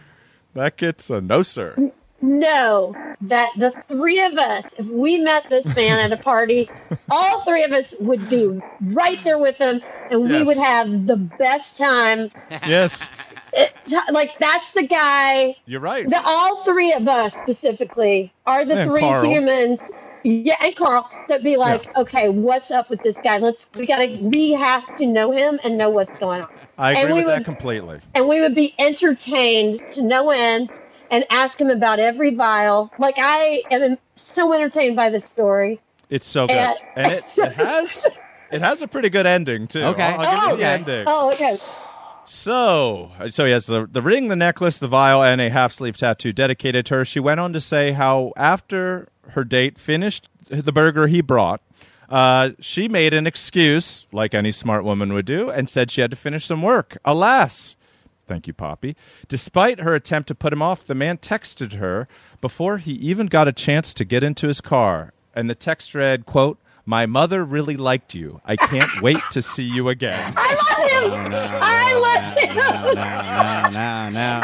[0.54, 1.92] That gets a no, sir.
[2.22, 6.70] No, that the three of us, if we met this man at a party,
[7.10, 11.16] all three of us would be right there with him, and we would have the
[11.16, 12.30] best time.
[12.50, 13.74] Yes, It,
[14.12, 15.56] like that's the guy.
[15.66, 16.08] you're right.
[16.08, 19.26] The all three of us specifically are the And three Carl.
[19.26, 19.80] humans.
[20.24, 23.38] Yeah, and Carl that be like, okay, what's up with this guy?
[23.38, 26.50] Let's we gotta we have to know him and know what's going on.
[26.80, 28.00] I and agree we with that completely.
[28.16, 30.72] and we would be entertained to no end
[31.12, 32.92] and ask him about every vial.
[32.98, 35.80] Like I am so entertained by this story.
[36.10, 38.08] It's so good, And- and it, it has
[38.52, 39.84] it has a pretty good ending too.
[39.84, 40.02] Okay.
[40.04, 40.74] I'll, I'll give you Oh, the okay.
[40.74, 41.04] ending.
[41.08, 41.58] Oh, okay.
[42.26, 45.98] So, so he has the, the ring, the necklace, the vial, and a half sleeve
[45.98, 47.06] tattoo dedicated to her.
[47.06, 51.62] She went on to say how after her date finished the burger he brought,
[52.10, 56.10] Uh, she made an excuse, like any smart woman would do, and said she had
[56.10, 56.98] to finish some work.
[57.06, 57.76] Alas,
[58.28, 58.96] thank you, Poppy.
[59.28, 62.08] Despite her attempt to put him off, the man texted her
[62.42, 65.14] before he even got a chance to get into his car.
[65.36, 68.42] And the text read, quote, My mother really liked you.
[68.44, 70.34] I can't wait to see you again.
[70.36, 70.54] I
[71.00, 71.32] love him.
[71.62, 72.56] I love him.
[72.56, 72.94] No,
[73.70, 74.40] no, no,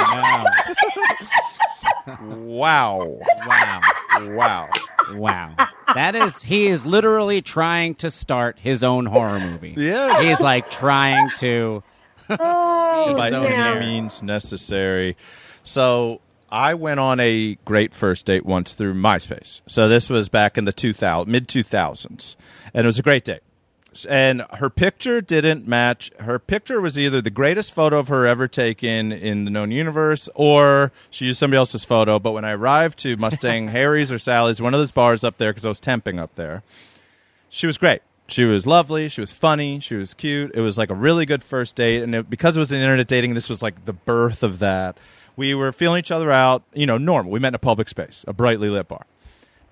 [2.27, 3.19] no, Wow.
[3.47, 3.81] Wow.
[4.29, 4.69] Wow.
[5.13, 5.53] Wow.
[5.93, 9.75] That is, he is literally trying to start his own horror movie.
[9.77, 10.21] Yes.
[10.21, 11.83] He's like trying to.
[12.27, 15.15] Oh, by So any means necessary.
[15.61, 19.61] So I went on a great first date once through MySpace.
[19.67, 22.35] So this was back in the 2000 mid 2000s,
[22.73, 23.41] and it was a great date.
[24.03, 26.11] And her picture didn't match.
[26.19, 30.27] Her picture was either the greatest photo of her ever taken in the known universe,
[30.35, 32.19] or she used somebody else's photo.
[32.19, 35.51] But when I arrived to Mustang Harry's or Sally's, one of those bars up there,
[35.51, 36.63] because I was temping up there,
[37.49, 38.01] she was great.
[38.27, 39.07] She was lovely.
[39.07, 39.79] She was funny.
[39.79, 40.51] She was cute.
[40.55, 42.01] It was like a really good first date.
[42.01, 44.97] And it, because it was an internet dating, this was like the birth of that.
[45.37, 47.31] We were feeling each other out, you know, normal.
[47.31, 49.05] We met in a public space, a brightly lit bar.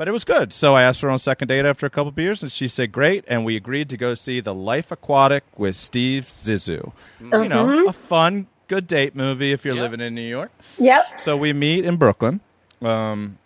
[0.03, 0.51] But it was good.
[0.51, 2.67] So I asked her on a second date after a couple of beers, and she
[2.67, 3.23] said great.
[3.25, 6.91] And we agreed to go see The Life Aquatic with Steve Zissou.
[7.21, 10.51] You know, a fun, good date movie if you're living in New York.
[10.77, 11.21] Yep.
[11.21, 12.41] So we meet in Brooklyn.
[12.81, 13.37] Um,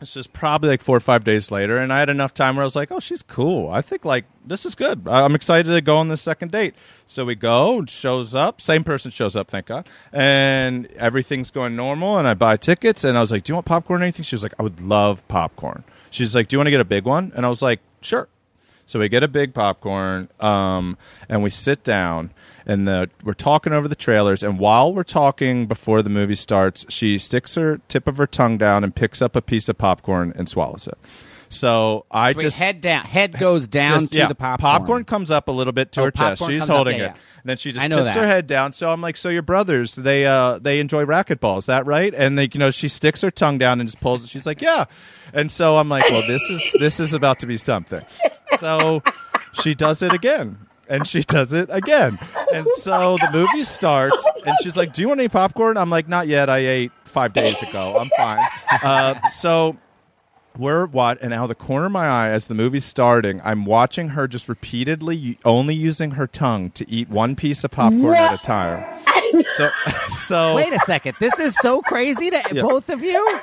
[0.00, 2.62] it's just probably like four or five days later, and I had enough time where
[2.62, 3.68] I was like, "Oh, she's cool.
[3.72, 5.08] I think like this is good.
[5.08, 6.74] I- I'm excited to go on the second date."
[7.06, 11.74] So we go, and shows up, same person shows up, thank God, and everything's going
[11.74, 12.16] normal.
[12.18, 14.36] And I buy tickets, and I was like, "Do you want popcorn or anything?" She
[14.36, 17.04] was like, "I would love popcorn." She's like, "Do you want to get a big
[17.04, 18.28] one?" And I was like, "Sure."
[18.88, 20.96] So we get a big popcorn, um,
[21.28, 22.30] and we sit down,
[22.66, 24.44] and the, we're talking over the trailers.
[24.44, 28.58] And while we're talking before the movie starts, she sticks her tip of her tongue
[28.58, 30.96] down and picks up a piece of popcorn and swallows it.
[31.48, 33.04] So I Wait, just head down.
[33.04, 34.70] Head goes down just- to yeah, the popcorn.
[34.78, 36.42] Popcorn comes up a little bit to Oh, her chest.
[36.46, 37.06] She's comes up, holding yeah, it.
[37.08, 37.20] yeah.
[37.42, 38.14] And then she just tips that.
[38.16, 38.72] her head down.
[38.72, 42.12] So I'm like, so your brothers, they uh they enjoy racquetball, is that right?
[42.12, 44.30] And they you know, she sticks her tongue down and just pulls it.
[44.30, 44.86] She's like, Yeah.
[45.36, 48.02] And so I'm like, Well, this is this is about to be something.
[48.58, 49.02] So
[49.62, 50.58] she does it again.
[50.88, 52.18] And she does it again.
[52.54, 54.16] And so the movie starts
[54.46, 55.76] and she's like, Do you want any popcorn?
[55.76, 56.48] I'm like, Not yet.
[56.48, 57.98] I ate five days ago.
[57.98, 58.44] I'm fine.
[58.82, 59.76] Uh, so
[60.58, 63.66] we're what and out of the corner of my eye as the movie's starting i'm
[63.66, 68.32] watching her just repeatedly only using her tongue to eat one piece of popcorn at
[68.32, 68.82] a time
[69.54, 69.68] so
[70.08, 71.16] so Wait a second.
[71.20, 72.62] This is so crazy to Yeah.
[72.62, 73.40] both of you.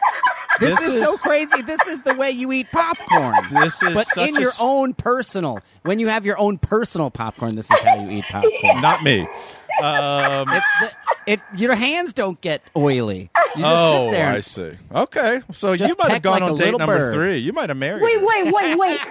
[0.59, 1.63] This, This is, so crazy.
[1.63, 3.33] This is the way you eat popcorn.
[3.51, 5.57] This is but such in a your s- own personal.
[5.81, 8.81] When you have your own personal popcorn, this is how you eat popcorn.
[8.81, 9.21] not me
[9.81, 10.91] um, It's the,
[11.25, 11.39] it.
[11.57, 13.31] Your hands don't get oily.
[13.55, 14.27] You just oh sit there.
[14.29, 17.13] i see okay so you might have gone like on a date number bird.
[17.15, 18.99] three you might have married Wait, wait, wait, wait.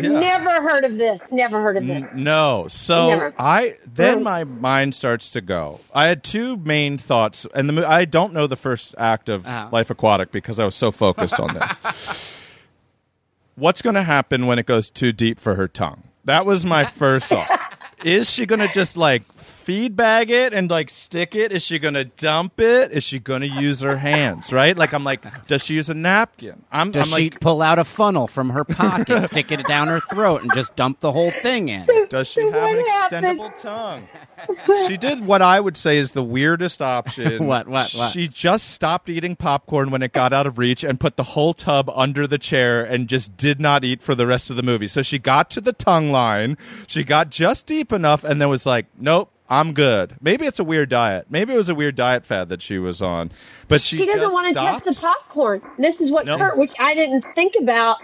[0.00, 0.08] Yeah.
[0.18, 1.20] Never heard of this.
[1.30, 2.02] Never heard of this.
[2.12, 2.66] N- No.
[2.68, 3.34] So Never.
[3.38, 4.22] I then Mm.
[4.22, 5.80] my mind starts to go.
[5.94, 9.46] I had two main thoughts, and the mo- I don't know the first act of
[9.46, 9.68] Uh-huh.
[9.70, 12.34] Life Aquatic because I was so focused on this.
[13.56, 16.02] What's going to happen when it goes too deep for her tongue?
[16.24, 17.60] That was my first thought.
[18.04, 21.52] Is she going to just like feed bag it and like stick it?
[21.52, 22.92] Is she going to dump it?
[22.92, 24.52] Is she going to use her hands?
[24.52, 24.76] Right?
[24.76, 26.64] Like I'm like, does she use a napkin?
[26.72, 29.88] I'm, Does I'm she like, pull out a funnel from her pocket, stick it down
[29.88, 31.86] her throat, and just dump the whole thing in?
[32.08, 33.24] Does she So have an happened?
[33.40, 34.08] extendable tongue?
[34.88, 37.44] she did what I would say is the weirdest option.
[37.54, 38.10] What, what, what?
[38.12, 41.52] She just stopped eating popcorn when it got out of reach and put the whole
[41.54, 44.86] tub under the chair and just did not eat for the rest of the movie.
[44.88, 48.64] So she got to the tongue line, she got just deep enough, and then was
[48.66, 50.16] like, "Nope." I'm good.
[50.20, 51.26] Maybe it's a weird diet.
[51.28, 53.30] Maybe it was a weird diet fad that she was on.
[53.68, 55.60] But she, She doesn't want to test the popcorn.
[55.78, 56.40] This is what Nope.
[56.40, 57.98] Kurt, which I didn't think about,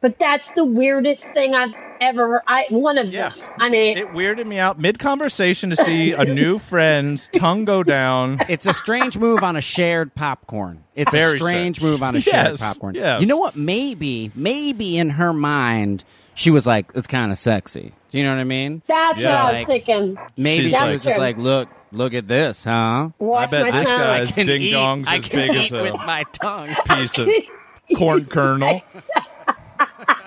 [0.00, 2.42] but that's the weirdest thing I've ever.
[2.46, 3.40] I one of Yes.
[3.40, 3.50] them.
[3.58, 7.82] I mean, It weirded me out mid conversation to see a new friend's tongue go
[7.82, 8.40] down.
[8.48, 10.84] It's a strange move on a shared popcorn.
[10.94, 11.90] It's Very a strange strange.
[11.92, 12.94] move on a shared popcorn.
[12.94, 13.20] yes.
[13.20, 13.56] You know what?
[13.56, 18.30] Maybe, maybe in her mind, she was like, "It's kind of sexy." Do you know
[18.34, 18.80] what I mean?
[18.86, 19.30] that's Yeah.
[19.30, 20.18] what I was Like- thinking.
[20.36, 23.72] Maybe She's she like- was just like, "Look, look at this, huh?" Watch I bet
[23.72, 23.98] my this tongue.
[23.98, 26.68] guy's can ding eat- dongs I as can big as eat a with my tongue.
[26.90, 27.28] piece of
[27.96, 28.82] corn kernel.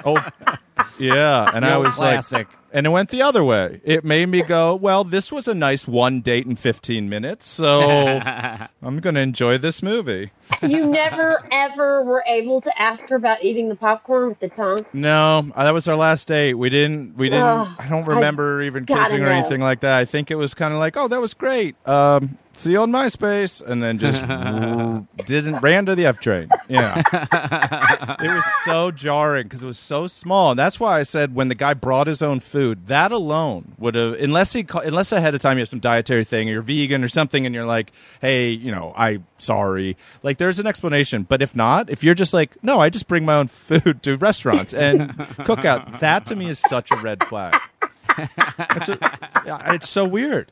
[0.05, 0.15] Oh,
[0.99, 1.49] yeah.
[1.53, 2.47] And The I old was classic.
[2.77, 3.81] Like, and it went the other way.
[3.83, 7.47] It made me go, well, this was a nice one date in 15 minutes.
[7.47, 7.81] So
[8.81, 10.31] I'm going to enjoy this movie.
[10.61, 14.85] you never ever were able to ask her about eating the popcorn with the tongue.
[14.93, 16.53] No, uh, that was our last date.
[16.53, 19.81] We didn't, we didn't, Ugh, I don't I remember even gotta kissing or anything like
[19.81, 19.97] that.
[19.97, 21.75] I think it was kind of like, oh, that was great.
[21.87, 24.21] Um, see you on MySpace, and then just
[25.27, 26.49] didn't ran to the F train.
[26.67, 27.01] Yeah,
[28.19, 31.47] it was so jarring because it was so small, and that's why I said when
[31.47, 35.41] the guy brought his own food, that alone would have unless he unless ahead of
[35.41, 37.91] time you have some dietary thing or you're vegan or something, and you're like,
[38.21, 41.23] hey, you know, I sorry, like there's an explanation.
[41.23, 44.17] But if not, if you're just like, no, I just bring my own food to
[44.17, 47.55] restaurants and cook out, that to me is such a red flag.
[48.17, 48.97] It's, a,
[49.67, 50.51] it's so weird.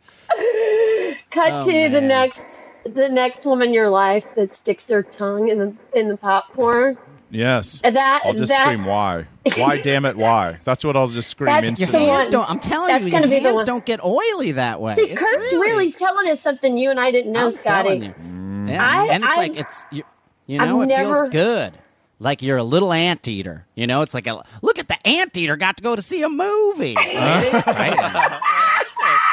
[1.36, 5.50] Cut Oh, to the next the next woman in your life that sticks their tongue
[5.50, 6.98] in the in the popcorn.
[7.32, 7.82] Yes.
[7.84, 9.26] And that I'll just that scream why.
[9.58, 10.60] Why damn it why?
[10.64, 12.08] That's what I'll just scream That's Your the instantly.
[12.08, 12.16] one.
[12.20, 12.50] hands don't.
[12.50, 13.66] I'm telling That's you, gonna your be the hands one.
[13.66, 14.96] don't get oily that way.
[14.96, 17.90] See, It's Kurt's really telling us something you and I didn't know, I'm Scotty.
[17.90, 18.14] telling you.
[18.22, 18.70] Mm.
[18.70, 18.88] Yeah.
[18.88, 20.04] I- and it's I- like it's you,
[20.48, 21.74] you I've know it never- feels good.
[22.20, 23.66] Like you're a little anteater.
[23.76, 26.30] You know, it's like a look at the anteater got to go to see a
[26.30, 26.96] movie.
[26.98, 28.00] It's exciting.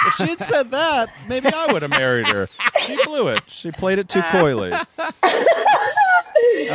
[0.06, 2.48] If she had said that, maybe I would have married her.
[2.82, 3.42] She blew it.
[3.48, 4.72] She played it too coyly.
[4.72, 4.80] All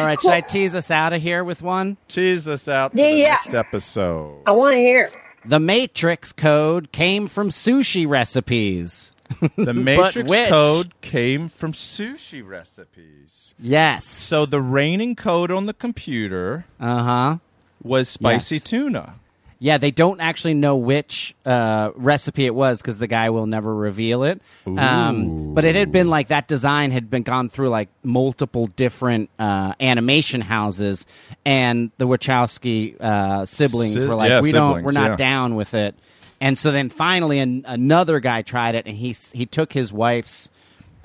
[0.05, 1.97] right, should I tease us out of here with one?
[2.07, 3.27] Tease us out to Yeah, the yeah.
[3.29, 4.41] next episode.
[4.45, 5.09] I want to hear.
[5.45, 9.11] The Matrix code came from sushi recipes.
[9.57, 10.49] The Matrix which?
[10.49, 13.53] code came from sushi recipes.
[13.59, 14.05] Yes.
[14.05, 17.37] So the reigning code on the computer uh huh.
[17.81, 18.63] was spicy Yes.
[18.63, 19.15] tuna.
[19.59, 23.73] Yeah, they don't actually know which uh, recipe it was because the guy will never
[23.73, 24.39] reveal it.
[24.67, 29.29] Um, but it had been like that design had been gone through like multiple different
[29.39, 31.05] uh, animation houses,
[31.43, 35.15] and the Wachowski uh, siblings Si- were like, yeah, "We don't, we're not yeah.
[35.15, 35.95] down with it."
[36.39, 39.91] And so then finally, an, another guy tried it, and he s- he took his
[39.91, 40.49] wife's.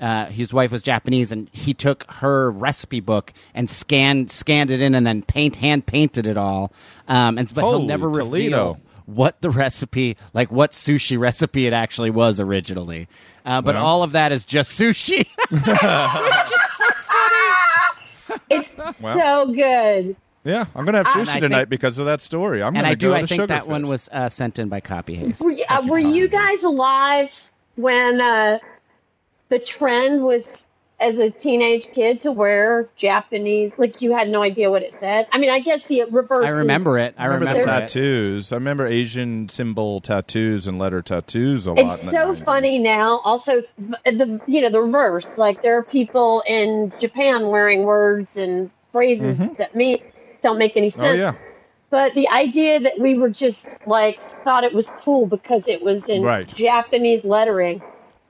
[0.03, 4.81] Uh, his wife was Japanese, and he took her recipe book and scanned scanned it
[4.81, 6.73] in, and then paint hand painted it all.
[7.07, 8.25] Um, and but he'll never Toledo.
[8.29, 13.07] reveal what the recipe, like what sushi recipe it actually was originally.
[13.45, 13.85] Uh, but Well.
[13.85, 15.25] all of that is just sushi.
[15.49, 18.41] Which is so funny.
[18.49, 19.17] It's Well.
[19.47, 20.15] so good.
[20.45, 22.61] Yeah, I'm gonna have And I sushi think- tonight because of that story.
[22.61, 23.07] I'm And gonna I do.
[23.09, 23.67] Go I think that Sugarfish.
[23.67, 25.41] one was uh, sent in by Copy Haste.
[25.41, 27.39] Were, you- uh, were you guys alive
[27.75, 28.59] when uh,
[29.53, 30.65] the trend was
[30.99, 33.71] as a teenage kid to wear Japanese?
[33.77, 35.27] Like you had no idea what it said.
[35.31, 36.47] I mean, I guess the reverse.
[36.47, 37.13] I remember it.
[37.19, 37.81] I I remember, remember the it.
[37.81, 38.51] tattoos.
[38.51, 41.93] I remember Asian symbol tattoos and letter tattoos a lot.
[41.93, 42.43] It's so 90s.
[42.43, 43.19] funny now.
[43.19, 45.37] Also, the you know the reverse.
[45.37, 49.53] Like there are people in Japan wearing words and phrases mm-hmm.
[49.59, 50.01] that me
[50.41, 51.03] don't make any sense.
[51.03, 51.35] Oh yeah,
[51.91, 56.09] But the idea that we were just like thought it was cool because it was
[56.09, 56.47] in Right.
[56.47, 57.83] Japanese lettering.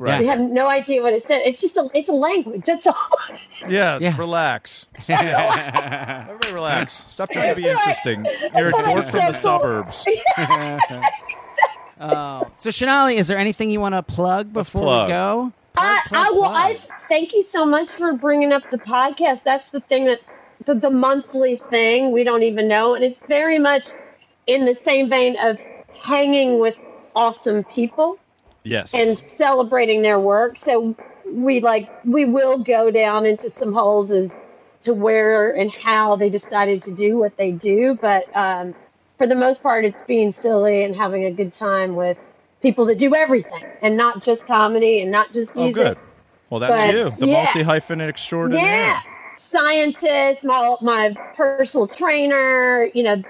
[0.04, 0.20] Right.
[0.20, 1.41] We have no idea what it said.
[1.45, 2.64] It's just a it's a language.
[2.66, 2.95] That's all.
[3.70, 4.18] Yeah, Yeah.
[4.18, 4.86] relax.
[5.10, 7.06] Everybody relax.
[7.08, 8.26] Stop trying to be interesting.
[8.56, 9.34] You're a dork it's from the cool.
[9.34, 10.06] suburbs.
[11.99, 12.51] Oh.
[12.58, 15.08] So Shonali, is there anything you want to plug before plug.
[15.08, 15.54] we go?
[15.78, 16.43] Uh, I, plug, I will.
[16.43, 19.43] I thank you so much for bringing up the podcast.
[19.43, 20.30] That's the thing that's
[20.66, 22.12] the, the monthly thing.
[22.12, 23.88] We don't even know, and it's very much
[24.47, 25.58] in the same vein of
[26.01, 26.76] hanging with
[27.16, 28.18] awesome people
[28.64, 28.93] Yes.
[28.93, 30.57] and celebrating their work.
[30.57, 30.95] So
[31.26, 34.36] we like we will go down into some holes as
[34.82, 38.76] to where and how they decided to do what they do, but um,
[39.18, 42.18] for the most part, it's being silly and having a good time with
[42.61, 45.82] people that do everything and not just comedy and not just music.
[45.82, 45.97] oh, good.
[46.49, 47.43] Well, that's But, you, the yeah.
[47.43, 48.64] multi hyphenate extraordinaire.
[48.64, 49.01] Yeah,
[49.38, 53.24] scientist, my my personal trainer, you know,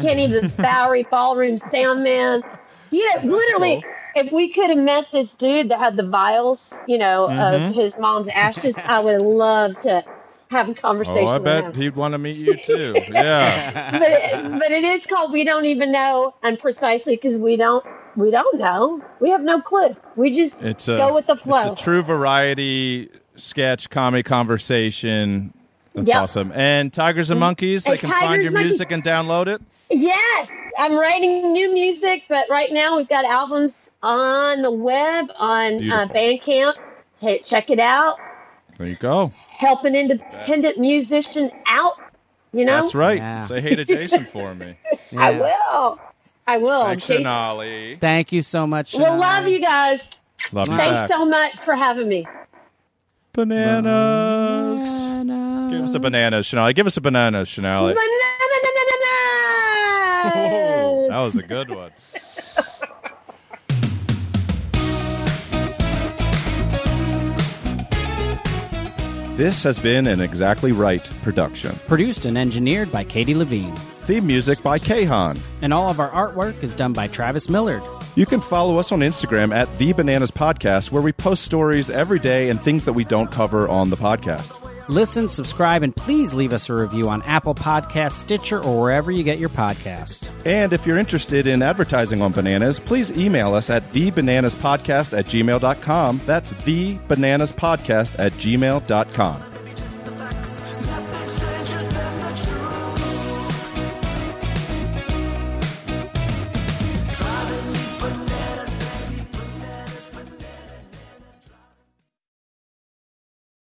[0.00, 2.42] Kenny the Bowery Ballroom sound man.
[2.90, 3.84] You know, literally,
[4.14, 7.68] if we could have met this dude that had the vials, you know, Mm-hmm.
[7.68, 10.04] of his mom's ashes, I would have loved to
[10.50, 11.74] have a conversation Oh, I with bet him.
[11.74, 12.94] he'd want to meet you too.
[13.10, 13.90] Yeah.
[13.98, 17.84] but it, but it is called we don't even know, and precisely because we don't
[18.16, 19.94] we don't know, we have no clue.
[20.16, 21.72] We just It's a go with the flow.
[21.72, 25.54] It's a true variety sketch comedy conversation.
[25.94, 26.16] That's Yep.
[26.16, 26.52] awesome.
[26.52, 29.60] And Tigers and Monkeys, they And can find your Monkeys- music and download it.
[29.90, 35.90] Yes, I'm writing new music, but right now we've got albums on the web on
[35.90, 36.74] uh, Bandcamp.
[37.20, 38.18] Ta check it out.
[38.78, 39.32] There you go.
[39.48, 41.94] Help an independent musician out.
[42.52, 43.18] You know, That's right.
[43.18, 43.46] Yeah.
[43.46, 44.76] Say hey to Jason for me.
[45.18, 46.00] I will.
[46.46, 46.84] I will.
[46.84, 48.00] Thanks, Jason- Shonali.
[48.00, 48.94] Thank you so much.
[48.94, 49.20] Well, Shonali.
[49.20, 50.06] love you guys.
[50.52, 51.08] Love you Thanks back.
[51.10, 52.26] so much for having me.
[53.32, 54.80] Bananas.
[55.72, 56.74] Give us a banana, Shonali.
[56.74, 57.94] Give us a banana, Shonali.
[57.94, 58.39] Bananas!
[61.10, 61.90] That was a good one.
[69.36, 71.74] This has been an Exactly Right production.
[71.86, 73.74] Produced and engineered by Katie Levine.
[73.74, 75.40] theme music by Kahan.
[75.62, 77.82] And all of our artwork is done by Travis Millard.
[78.16, 82.18] You can follow us on Instagram at The Bananas Podcast, where we post stories every
[82.18, 84.58] day and things that we don't cover on the podcast.
[84.90, 89.22] Listen, subscribe, and please leave us a review on Apple Podcasts, Stitcher, or wherever you
[89.22, 90.28] get your podcast.
[90.44, 96.20] And if you're interested in advertising on bananas, please email us at thebananaspodcast at gmail.com.
[96.26, 99.49] That's thebananaspodcast at gmail.com.